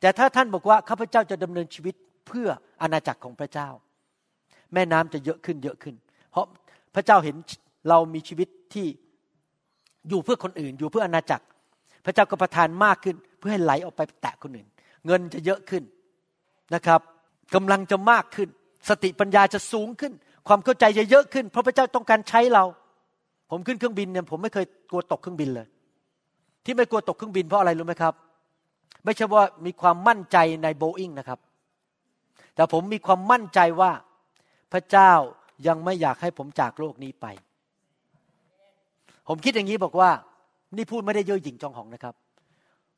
[0.00, 1.94] แต่ถ้าท่านบอกว่าข้าพเจ้าจะดำเนินชีวิต
[2.26, 2.48] เพื่อ
[2.82, 3.68] อาณาจักรของพระเจ้า
[4.74, 5.94] แม่น้ำจะเยอะขึ้นเยอะขึ้น
[6.30, 6.46] เพราะ
[6.94, 7.36] พระเจ้าเห็น
[7.88, 8.86] เรามีชีวิตที่
[10.08, 11.44] อยู่เพื่อคนอื่น อยู่เพื่ออาณาจักร
[12.04, 14.68] พระเจ้าก็ประทานมากขึ้น เพื่อให้ไหลออกไปแตะคนอื่น
[15.06, 15.82] เงินจะเยอะขึ้น
[16.74, 17.00] นะครับ
[17.54, 18.48] กำลังจะมากขึ้น
[18.88, 20.12] สติปัญญาจะสูงขึ้น
[20.48, 22.64] ความเข้าใจจะเยอะขึ้น เพราะพระเจ้าต้องการใช้เรา
[23.50, 25.66] ผมขึ้นเครื่องบินเนี่ยผมไม่เคยกลัวตกเครื่องบินเลย
[26.64, 28.14] ที่ไม่กลัวตกเครื่องบินเพราะอะไรรู้ไหมครับ
[29.04, 31.40] ไม่ใช่ว่ามีความมั่นใจในโบอิงนะครับ
[32.54, 33.90] แต่ผมมีความมั่นใจว่า
[34.72, 35.12] พระเจ้า
[35.66, 37.26] ยังไม่อยากให้ผมจากโลกนี้ไป
[39.28, 40.10] ผมคิดอย่างนี้บอกว่า
[40.76, 42.14] นี่พูดไม่ได้เย่อหยิ่งจองหองนะครับ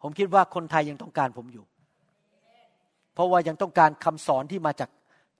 [0.03, 1.65] ผมคิดว่าคนไทยยังต้องการผมอยู่
[3.15, 4.91] เพราะว่ายังต้องการคำสอนที่มาจาก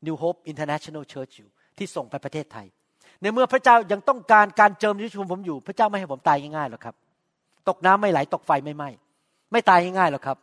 [0.07, 2.67] New Hope International Church อยู่ที่ส่งไปประเทศไทย
[3.21, 6.95] ในเมื่อพระเจ้ายังต้องการการเจิมชีวิตผมอยู่ พระเจ้าไม่ให้ผมตายง่ายๆหรอกครับ
[7.69, 8.89] ตกน้ำไม่ไหลตกไฟไม่ไหม้
[9.53, 10.39] ไม่ตายง่ายๆหรอกครับ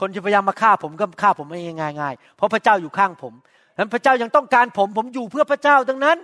[0.00, 3.32] คนจะพยายามมาฆ่าผมก็ฆ่าผมไม่ง่ายๆ เพราะพระเจ้าอยู่ข้างผม
[3.78, 6.16] นั้นพระเจ้ายังต้องการผม ผมอยู่เพื่อพระเจ้าดังนั้น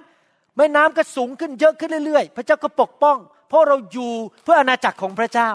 [0.56, 3.18] แม่น้ำก็สูงขึ้นเยอะขึ้นเรื่อยๆ พระเจ้าก็ปกป้อง
[3.48, 4.12] เพราะเราอยู่
[4.44, 5.50] เพื่ออาณาจักรของพระเจ้า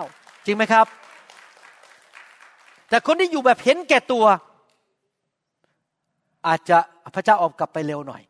[0.46, 0.86] จริงไหมครับ
[2.90, 4.26] แต่คนที่อยู่แบบเห็นแก่ตัว
[6.48, 6.78] อาจจะ
[7.16, 8.22] พระเจ้าออกกลับไปเร็วหน่อย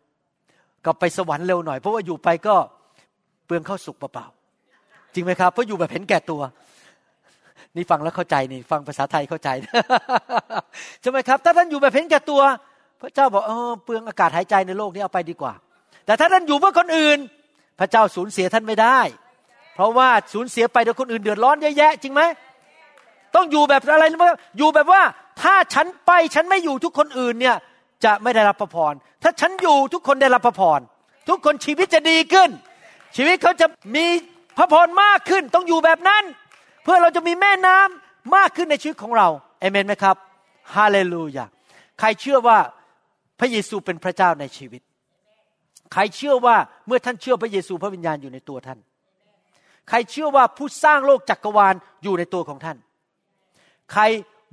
[0.86, 2.56] กลับไปสวรรค์เร็วหน่อย เพราะว่าอยู่ไปก็
[3.46, 6.42] เปลืองเข้าสุกเปล่าๆจริงไหมครับเพราะอยู่แบบเห็นแก่ตัว
[7.76, 9.50] นี่ฟังแล้วเข้าใจนี่ฟังภาษาไทยเข้าใจ
[11.02, 12.42] ใช่ไหมครับ ถ้าท่านอยู่แบบเห็นแก่ตัว
[13.02, 15.54] พระเจ้าบอกเออเปลืองอากาศหายใจในโลกนี้เอาไปดีกว่า
[16.06, 17.18] แต่ถ้าท่านอยู่เพื่อคนอื่น
[17.80, 19.00] พระเจ้าสูญเสียท่านไม่ได้
[19.76, 22.22] เพราะว่าสูญเสียไปเดี๋ยวคนอื่นเดือดร้อนเยอะแยะจริงไหม
[23.36, 24.26] ต้องอยู่แบบอะไรรู้ไหม
[24.58, 25.02] อยู่แบบว่า
[25.42, 27.56] ถ้าฉันไปฉันไม่อยู่ทุกคนอื่นเนี่ย
[28.06, 28.94] จะไม่ได้รับพระพร
[29.24, 30.80] ถ้าฉันอยู่ทุกคนได้รับพระพร
[31.30, 32.50] ทุกคนชีวิตจะดีขึ้น
[33.16, 34.06] ชีวิตเขาจะมี
[34.58, 36.24] พระพรมากขึ้น ต้องอยู่แบบนั้น
[36.88, 39.28] พื่อเราจะมีแม่น้ำมากขึ้นในชีวิตของเรา
[39.60, 40.16] เอเมนไหมครับ
[40.76, 41.46] ฮาเลลูยา
[42.00, 42.58] ใครเชื่อว่า
[43.40, 44.82] พระเยซูเป็นพระเจ้าในชีวิต
[45.94, 46.56] ใครเชื่อว่า
[46.88, 48.80] เมื่อท่านเชื่อพระเยซูพระวิญญาณอยู่ในตัวท่าน
[49.90, 52.78] ใครเชื่อว่าผู้สร้างโลกจักรวาลอยู่ในตัวของท่าน
[53.94, 54.04] ใคร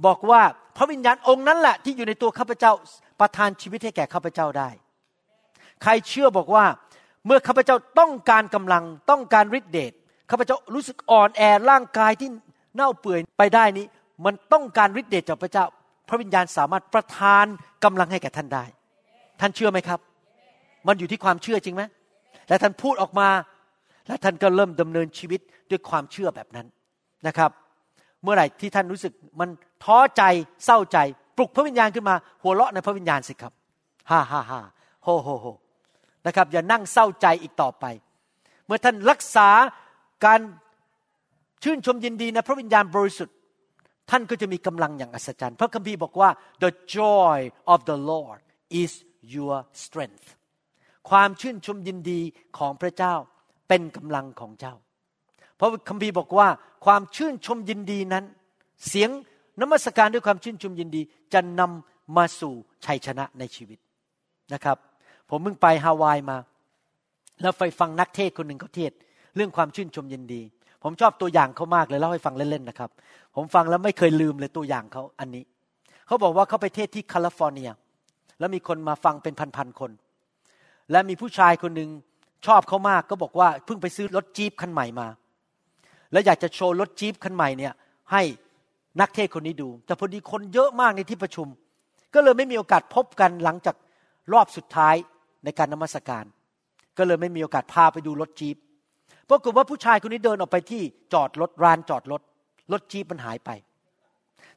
[0.06, 0.42] บอกว่า
[0.76, 2.72] พระวิญญาณองค์นั้นแหละที่อยู่ในตัวข้าพเจ้า
[3.20, 4.68] ประทานชีวิตให้แก่ข้าพเจ้าได้
[5.82, 6.64] ใครเชื่อบอกว่า
[7.26, 9.92] เมื่อข้าพเจ้าต้องการกำลังต้องการฤทธิเดช
[10.30, 12.28] ข้าพเจ้ารู้สึกอ่อนแอร่างกายที่
[12.74, 13.86] เน่าเปื่อยไปได้นี้
[14.24, 15.64] มันต้องการฤทธิเดชจากพระเจ้า
[16.08, 17.44] พระวิญญาณสามารถประทาน
[17.84, 18.64] กำลังให้แก่ท่านได้
[19.40, 20.00] ท่านเชื่อไหมครับ
[20.86, 21.82] มันอยู่ที่ความเชื่อจริงไหม
[22.48, 23.28] และท่านพูดออกมา
[24.08, 26.66] และท่านก็เริ่มดำเนินชีวิตด้วยความเชื่อแบบนั้น
[27.26, 27.50] นะครับ
[28.22, 29.48] เมื่อไหร่ที่ท่านรู้สึกมัน
[29.84, 30.22] ท้อใจ
[30.64, 30.98] เศร้าใจ
[31.36, 33.52] ปลุกพระวิญญาณขึ้นมา หัวเราะในพระวิญญาณสิครับ
[34.10, 34.60] ฮ่าฮ่าฮ่า
[35.02, 35.46] โฮโฮโฮ
[36.26, 37.84] นะครับอย่านั่งเศร้าใจอีกต่อไป
[38.66, 39.48] เมื่อท่านรักษา
[40.26, 40.40] การ
[41.62, 43.36] ชื่นชมยินดีในพระวิญญาณบริสุทธิ์
[44.10, 46.30] ท่านก็จะมีกำลังอย่างอัศจรรย์ พระคัมภีร์บอกว่า
[46.62, 47.36] the joy
[47.72, 48.40] of the Lord
[48.82, 48.92] is
[49.34, 50.26] your strength
[51.10, 52.20] ความชื่นชมยินดี
[52.58, 53.14] ของพระเจ้า
[53.68, 54.74] เป็นกำลังของเจ้า
[55.56, 56.48] เพราะคัมภีร์บอกว่า
[56.84, 58.24] ความชื่นชมยินดีนั้น
[58.88, 59.10] เสียง
[59.60, 61.02] นมัสการด้วยความชื่นชมยินดี
[61.32, 62.54] จะนำมาสู่
[62.84, 63.78] ชัยชนะในชีวิต
[64.52, 64.76] นะครับ
[65.30, 66.36] ผมเพิ่งไปฮาวายมา
[67.40, 68.92] แล้วไปฟังนักเทศคนหนึ่งเขาเทศ
[69.36, 70.42] เรื่องความชื่นชมยินดี
[70.82, 72.90] ผมชอบตัวอย่างเขามากเลยเล่าให้ฟังเล่นๆนะครับ
[73.34, 75.44] ผมฟังแล้วไม่เคยลืมเลยตัวอย่างเขาอันนี้
[76.06, 77.70] เขาบอกว่าเขาไปเทศที่แคลิฟอร์เนีย
[78.38, 79.90] แล้วมีคนมาฟังเป็นพันๆคน
[80.90, 81.90] และมีผู้ชายคนหนึ่ง
[82.46, 85.06] ชอบเขามากก็บอกว่าเพิ่งไปซื้อรถจี๊ปคันใหม่มา
[86.12, 87.72] แล้วอยากจะโชว์รถจี๊ปคันใหม่เนี่ย
[88.12, 88.22] ให้
[89.00, 91.48] นักเทศคนนี้ดู แต่พอดีคนเยอะมากในที่ประชุม
[92.14, 93.76] ก็เลยไม่มีโอกาสพบกันหลังจาก
[94.32, 94.94] รอบสุดท้าย
[95.44, 96.24] ในการนมัสการ
[96.98, 98.56] ก็เลยไม่มีโอกาสพาไปดูรถจี๊ป
[99.30, 102.22] ปรากฏว่าผู้ชายคนนี้เดินออกไปที่จอดรถร้านจอดรถ
[102.72, 103.50] รถจี๊ปมันหายไป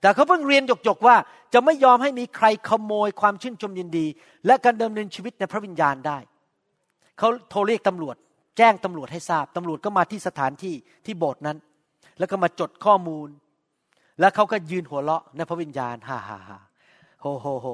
[0.02, 1.16] แต่เขาเพิ่งเรียนหยกๆว่า
[1.54, 4.06] จะไม่ยอมให้มีใครขโมยความชื่นชมยินดี
[4.46, 6.18] และการดำเนินชีวิตในพระวิญญาณได้
[7.18, 8.16] เขาโทรเรียกตำรวจ
[8.58, 11.58] แจ้งตำรวจให้ทราบตำรวจก็มาที่สถานที่ที่โบสถ์นั้น
[12.20, 13.28] แล้วก็มาจดข้อมูล
[14.20, 16.60] แล้วเขาก็ยืนหัวเราะในพระวิญญาณฮ่าฮ่าฮ่า
[17.22, 17.68] โฮโฮโฮ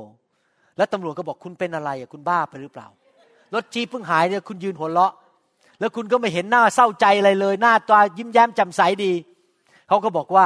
[0.78, 2.88] แล้วตำรวจก็บอกคุณเป็นอะไรอะคุณบ้าไปหรือเปล่า
[3.54, 5.14] รถจีเพิ่งหายเนี่ยคุณยืนหัวเราะ
[5.84, 9.11] แล้วคุณก็ไม่เห็นหน้าเศร้าใจอะไรเลย หน้าตายิ้มแย้มแจ่มใสดี
[9.88, 10.45] เขาก็บอกว่า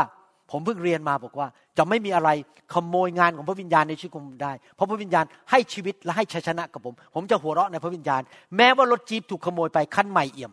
[0.52, 2.30] ผมเพิ่งเรียนมาบอกว่า จะไม่มีอะไร
[2.74, 8.22] ขโมยงานของพระวิญญาณในชีวิตของผมได้ เพราะพระวิญญาณให้ชีวิตและให้ชัยชนะกับผม ผมจะหัวเราะในพระวิญญาณ
[8.58, 10.52] แม้ว่ารถจีบถูกขโมยไปคันใหม่เอี่ยม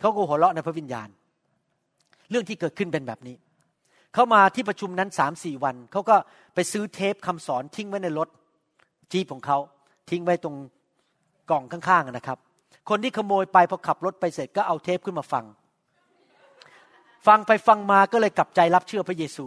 [0.00, 1.08] เขาก็หัวเราะในพระวิญญาณ
[2.30, 3.36] เรื่องที่เกิดขึ้นเป็นแบบนี้
[4.14, 6.16] เขามาที่ประชุมนั้นสามสี่วัน เขาก็
[6.54, 8.28] ไปซื้อเทปคำสอนทิ้งไว้ในรถ
[9.12, 9.58] จีบของเขา
[10.10, 10.56] ทิ้งไว้ตรง
[11.50, 12.38] กล่องข้างๆนะครับ
[12.88, 15.44] คนที่ขโมยไปพอขับรถไปเสร็จก็เอาเทปขึ้นมาฟัง
[17.26, 19.46] ฟังไปฟังมาก็เลยกลับใจรับเชื่อพระเยซู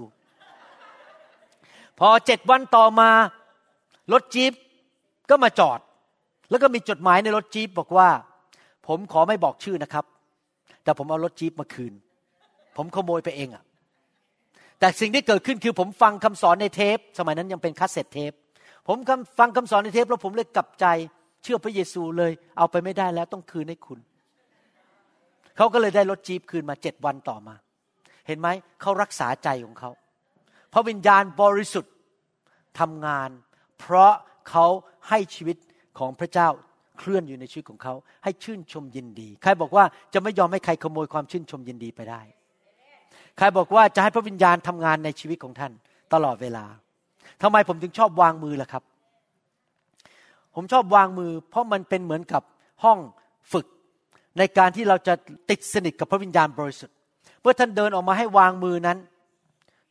[1.99, 3.09] พอเจ็ดวันต่อมา
[4.13, 4.53] รถจี๊ป
[5.29, 5.79] ก็มาจอด
[6.49, 8.09] แล้วก็มีจดหมายในรถจี๊ปบอกว่า
[8.88, 10.05] ผมขอไม่บอกชื่อนะครับ
[10.83, 11.93] แต่ผมเอารถจี๊ปมาคืน
[12.77, 13.63] ผมขโมยไปเองอะ
[14.79, 18.32] แต่สิ่งที่เกิดขึ้นคือผมฟังคำสอนในเทป สมัยนั้นยังเป็น cassette tape
[18.88, 18.97] ผม
[19.39, 20.85] ฟังคำสอนในเทปแล้วผมเลยกลับใจ
[21.43, 23.99] เชื่อพระเยซูเลย เอาไปไม่ได้แล้วต้องคืนให้คุณ
[25.57, 27.55] เขาก็เลยได้รถจี๊ปคืนมาเจ็ดวันต่อมา
[28.27, 28.47] เห็นไหม
[28.81, 29.91] เขารักษาใจของเขา
[30.73, 31.93] พระวิญญาณบริสุทธิ์
[32.79, 33.29] ทำงาน
[33.79, 34.13] เพราะ
[34.49, 34.65] เขา
[35.09, 35.57] ให้ชีวิต
[35.99, 36.47] ของพระเจ้า
[36.99, 42.21] เคลื่อนอยู่ในชีวิตของเขา ให้ชื่นชมยินดี ใครบอกว่าจะไม่ยอมให้ใครขโมยความชื่นชมยินดีไปได้
[43.38, 45.71] ใครบอกว่าจะให้พระวิญญาณทำงานในชีวิตของท่าน
[46.13, 46.65] ตลอดเวลา
[47.41, 48.83] ทำไมผมถึงชอบวางมือล่ะครับ
[50.60, 52.43] ผมชอบวางมือ เพราะมันเป็นเหมือนกับ
[52.84, 52.99] ห้อง
[53.53, 53.66] ฝึก
[54.38, 55.14] ในการที่เราจะ
[55.49, 56.95] ติดสนิทกับพระวิญญาณบริสุทธิ์
[57.41, 58.97] เมื่อท่านเดินออกมาให้วางมือนั้น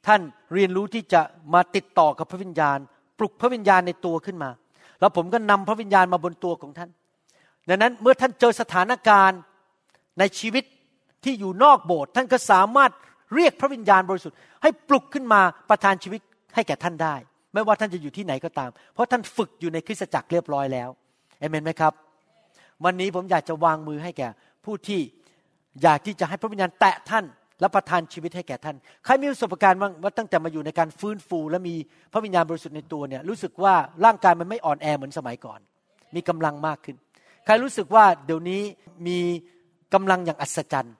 [0.06, 0.20] ท่าน
[0.54, 1.20] เรียนรู้ที่จะ
[1.54, 2.78] มาติดต่อกับพระวิญญาณ
[3.18, 4.50] ปลุกพระวิญญาณในตัวขึ้นมา
[5.00, 6.90] แล้วผมก็นำพระวิญญาณมาบนตัวของท่าน
[7.68, 9.40] ดังนั้นเมื่อท่านเจอสถานการณ์
[10.18, 10.64] ในชีวิต
[11.24, 12.92] ที่อยู่นอกโบสถ์ท่านก็สามารถ
[13.34, 16.20] เรียกพระวิญญาณบริสุทธิ์ให้ปลุกขึ้นมาประทานชีวิต
[16.54, 17.16] ให้แก่ท่านได้
[17.54, 20.88] ไม่ว่าท่านจะอยู่ที่ไหนก็ตาม เพราะท่านฝึกอยู่ในคริสตจักรเรียบร้อยแล้ว
[21.38, 21.92] เอเมนไหมครับ
[22.84, 24.28] วันนี้ผมอยากจะวางมือให้แก่
[24.64, 25.00] ผู้ที่
[25.82, 27.24] อยากที่จะให้พระวิญญาณแตะท่าน
[27.60, 31.74] และประทานชีวิตให้แก่ท่าน ใครมีประสบการณ์บ้างว่าตั้งแต่มาอยู่ในการฟื้นฟู และมี
[32.12, 33.74] พระวิญญาณบริสุทธิ์ในตัวเนี่ยรู้สึกว่า
[34.04, 35.60] ร่างกายมันไม่อ่อนแอเหมือนสมัยก่อน
[36.14, 36.96] มีกำลังมากขึ้น
[37.44, 38.62] ใครรู้สึกว่าเดี๋ยวนี้
[39.06, 39.18] มี
[39.94, 40.94] กำลังอย่างอัศจรรย์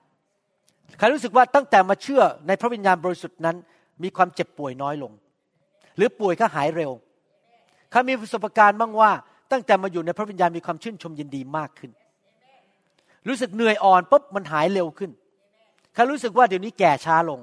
[0.97, 3.55] ใครรู้สึกว่าตั้งแต่มาเชื่อในพระวิญญาณบริสุทธิ์นั้น
[4.03, 5.11] มีความเจ็บป่วยน้อยลง
[5.97, 6.91] หรือป่วยก็หายเร็ว
[7.91, 9.11] ใครมีประสบการณ์บ้างว่า
[9.51, 11.91] ตั้งแต่มาอยู่ในพระวิญญาณมีความชื่นชมยินดีมากขึ้น
[13.27, 15.11] รู้สึกเหนื่อยอ่อนปุ๊บมันหายเร็วขึ้น
[15.93, 17.39] เขารู้สึกว่าเดี๋ยวนี้แก่ช้าลง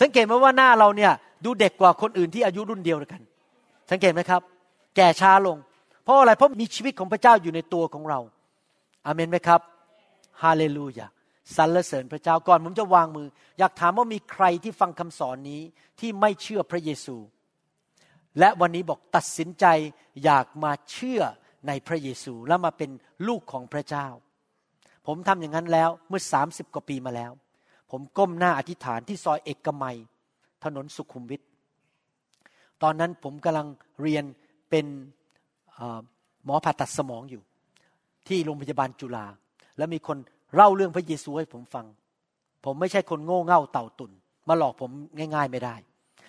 [0.00, 1.12] สังเกตไหมว่าหน้าเราเนี่ย
[1.44, 3.22] ดูเด็กกว่าคนอื่นที่อายุรุ่นเดียวกัน
[3.90, 4.42] สังเกตไหมครับ
[4.96, 5.56] แก่ช้าลง
[6.04, 8.18] เพราะอะไรเพราะมีชีวิตของพระเจ้าอยู่ในตัวของเรา
[9.06, 9.60] อาเมนไหมครับ
[10.42, 11.06] ฮาเลลูยา
[11.56, 13.28] สรรเสริญพระเจ้าก่อนผมจะวางมือ
[13.58, 15.62] อยากถามว่ามีใครที่ฟังคำสอนนี้
[16.00, 17.16] ที่ไม่เชื่อพระเยซู
[18.38, 19.66] และวันนี้บอกตัดสินใจ
[20.24, 21.20] อยากมาเชื่อ
[21.66, 22.90] ในพระเยซูแล้วมาเป็น
[23.28, 24.06] ลูกของพระเจ้า
[25.06, 27.32] ผมทำอย่างนั้นแล้วเมื่อสามสิบกว่าปีมาแล้ว
[27.90, 29.96] ผมก้มหน้าอธิษฐานที่ซอยเอกมัย
[30.64, 31.42] ถนนสุขุมวิท
[32.82, 33.68] ตอนนั้นผมกำลัง
[34.02, 34.24] เรียน
[34.70, 34.86] เป็น
[36.44, 37.42] หมอผ่าตัดสมองอยู่
[38.28, 39.26] ที่โรงพยาบาลจุฬา
[39.78, 40.18] แล้วมีคน
[40.56, 41.86] เล่าเรื่องพระเยซูให้ผมฟัง
[42.64, 44.12] ผมไม่ใช่คนโง่เง่าเต่าตุน
[44.48, 45.76] มาหลอกผมง่าย ๆไม่ได้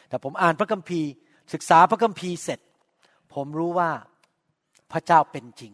[0.10, 1.10] แต่ผมอ่านพระคัมภีร์
[1.54, 2.60] ศึกษาพระคัมภีร์เสร็จ
[3.34, 3.90] ผมรู้ว่า
[4.92, 5.74] พระเจ้าเป็นจริง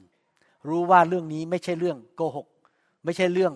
[0.70, 2.48] รู้ว่าเรื่องนี้ไม่ใช่เรื่องโกหก
[3.06, 3.54] ไม่ใช่เรื่อง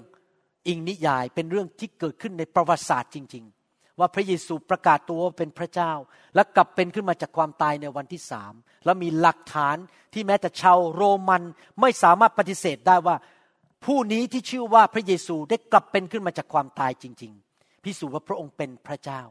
[0.68, 5.92] อิงนิยายเป็นเรื่องที่เกิดขึ้นในประวัติศาสตร์จริง ๆ ว่าพระเยซูประกาศตัวว่าเป็นพระเจ้า
[6.36, 8.54] และกลับเป็นขึ้นมาจากความตายในวันที่สาม
[8.86, 9.78] แล้วมีหลักฐาน
[10.14, 11.44] ที่แม้แต่ชาวโรมัน
[11.82, 13.16] ไม่สามารถปฏิเสธได้ว่า
[13.86, 19.22] ผู้นี้ที่ชื่อว่าพระเยซูได้กลับเป็นขึ้นมาจากความตายจริง ๆ พิสูจน์ว่าพระองค์เป็นพระเจ้า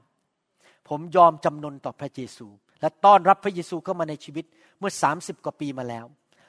[0.89, 2.47] ผมยอมจำนนต่อพระเยซู
[2.81, 4.45] และต้อนรับพระเยซูเข้ามาในชีวิต
[4.79, 6.07] เมื่อสามสิบกว่าปีมาแล้ว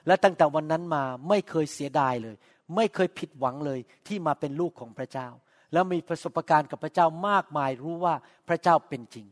[0.08, 2.36] และตั้งแต่วันนั้นมาไม่เคยเสียดายเลย
[2.76, 5.28] ไม่เคยผิดหวังเลยที่มาเป็นลูกของพระเจ้า
[5.74, 8.16] แล้วมีประสบการณ์กับพระเจ้ามากมายรู้ว่า
[8.48, 9.26] พระเจ้าเป็นจริง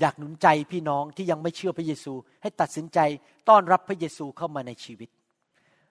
[0.00, 2.98] อยากหนุนใจพี่น้องที่ยังไม่เชื่อพระเยซู ให้ตัดสินใจ
[3.48, 5.10] ต้อนรับพระเยซูเข้ามาในชีวิต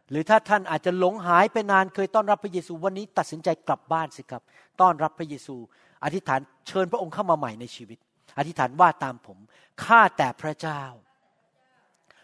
[0.10, 4.42] หรือถ้าท่านอาจจะหลงหายไปนานเคยต้อนรับพระเยซูวันนี้ตัดสินใจกลับบ้านสิครับ
[4.82, 5.56] ต้อนรับพระเยซู
[6.04, 8.00] อธิษฐานเชิญพระองค์เข้ามาใหม่ในชีวิต
[8.38, 9.38] อธิษฐานว่าตามผม
[9.84, 10.82] ข้าแต่พระเจ้า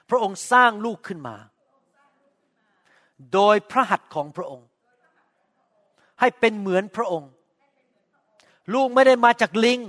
[0.09, 1.35] พระองค์สร้างลูกขึ้นมา
[3.33, 4.67] โดยพระหัตถ์ของพระองค์
[6.19, 7.29] ให้เป็นเหมือนพระองค์
[8.73, 9.79] ลูกไม่ได้มาจากลิง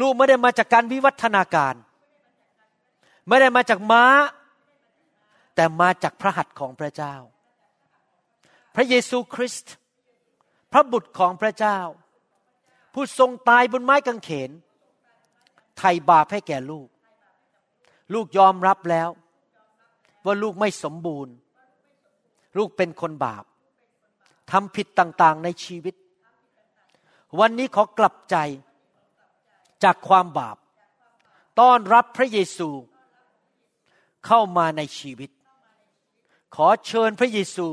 [0.00, 1.74] ลูกไม่ได้มาจากการวิวัฒนาการ
[3.28, 4.04] ไม่ได้มาจากม้า
[5.54, 7.14] แต่มาจากพระหัตถ์ของพระเจ้า
[8.74, 9.74] พระเยซูคริสต์
[10.72, 11.78] พระบุตรของพระเจ้า
[12.94, 14.50] ผู้ทรงตายบนไม้กางเขน
[15.78, 16.88] ไถ่บาปให้แก่ลูก
[18.14, 19.08] ลูกยอมรับแล้ว
[20.24, 21.34] ว่าลูกไม่สมบูรณ์
[22.58, 23.44] ลูกเป็นคนบาป
[24.50, 25.94] ทำผิดต่างๆในชีวิต
[27.40, 28.36] วันนี้ขอกลับใจ
[29.84, 30.56] จากความบาป
[31.60, 32.70] ต้อนรับพระเยซู
[34.26, 35.30] เข้ามาในชีวิต
[36.54, 37.68] ขอเชิญพระเยซู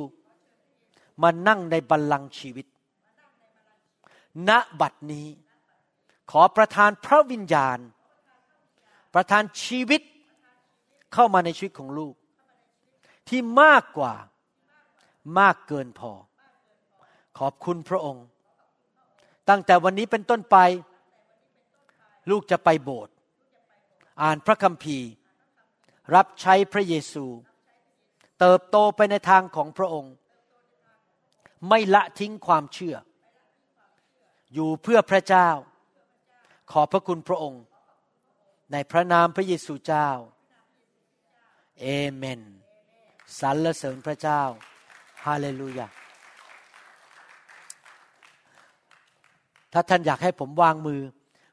[1.21, 2.65] มานั่งในบัลลังก์ชีวิต
[4.49, 4.51] ณ
[4.81, 5.27] บัดนี้
[6.31, 7.79] ขอประทานพระวิญญาณ
[9.13, 10.01] ประทานชีวิต
[11.13, 12.15] เข้ามาในชีวิตของลูก
[13.27, 14.13] ที่มากกว่า
[15.39, 16.11] มากเกินพอ
[17.39, 18.25] ขอบคุณพระองค์
[19.49, 20.57] ตั้งแต่วันนี้เป็นต้นไป
[22.29, 23.13] ลูกจะไปโบสถ์
[24.21, 25.09] อ่านพระคัมภีร์
[26.15, 27.25] รับใช้พระเยซู
[28.39, 30.13] เติบโตไปในทางของพระองค์
[31.69, 32.95] ไม่ละทิ้งความเชื่อ
[34.53, 35.49] อยู่เพื่อพระเจ้า
[36.71, 37.63] ขอพระคุณพระองค์
[38.71, 40.09] ในพระนามพระเยซูเจ้า
[41.81, 42.41] เอเมน
[43.39, 44.41] สรรเสริญพระเจ้า
[45.25, 45.87] ฮาเลลูยา
[49.73, 51.01] ถ้าท่านอยากให้ผมวางมือ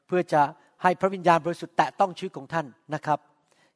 [0.07, 0.41] เพื่อจะ
[0.83, 3.19] ให้พระวิญญาณบริสุทธิ์แตะต้องชีวิตของท่านนะครับ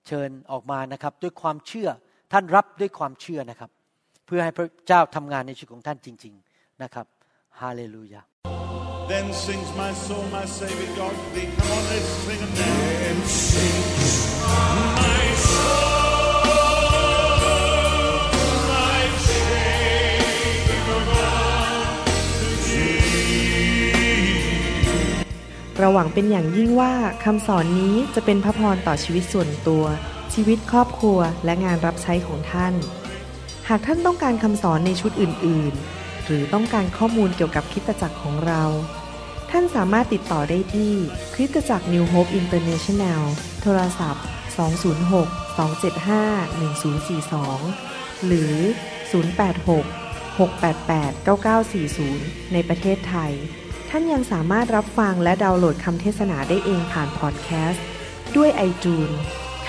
[0.07, 1.89] เชิญออกมานะครับ ด้วยความเชื่อ
[2.31, 3.69] ท่านรับด้วยความเชื่อนะครับ
[4.25, 7.05] เพื่อให้พระเจ้าทำงานในชีวิตของท่านจริง ๆนะครับ
[7.61, 8.21] ฮาเลลูยา
[9.13, 11.49] Then sings my soul, my Savior God to thee.
[11.57, 12.75] Come on, let's sing it now.
[13.03, 13.19] Then
[13.51, 14.13] sings
[15.03, 16.21] my soul,
[18.71, 22.05] my Savior God
[22.39, 22.99] to thee.
[25.79, 29.85] เราหวังเป็นอย่างยิ่งว่าคำสอนนี้จะเป็นพระพรต่อชีวิตส่วนตัว
[30.33, 32.73] ชีวิตครอบครัวและงานรับใช้ของท่าน
[33.69, 38.63] หากท่านต้องการคำสอนในชุดอื่น ๆ หรือต้องการข้อมูลเกี่ยวกับคริสตจักรของเรา
[39.51, 40.93] ท่านสามารถติดต่อได้ที่
[41.33, 43.21] คริสตจักร New Hope International
[43.61, 44.23] โทรศัพท์
[45.05, 46.61] 206 275
[47.61, 48.53] 1042 หรือ
[49.21, 51.27] 086 688
[51.87, 53.33] 9940 ในประเทศไทย
[53.89, 57.85] ท่านยังสามารถรับฟังและดาวน์โหลดคำเทศนาได้เองผ่านพอดแคสต์
[58.35, 59.15] ด้วย iTunes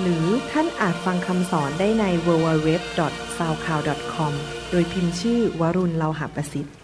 [0.00, 4.32] หรือท่านอาจฟังคำสอนได้ใน www.soundcloud.com
[4.70, 6.74] โดยพิมพ์ชื่อวรุณเลาหะประสิทธิ์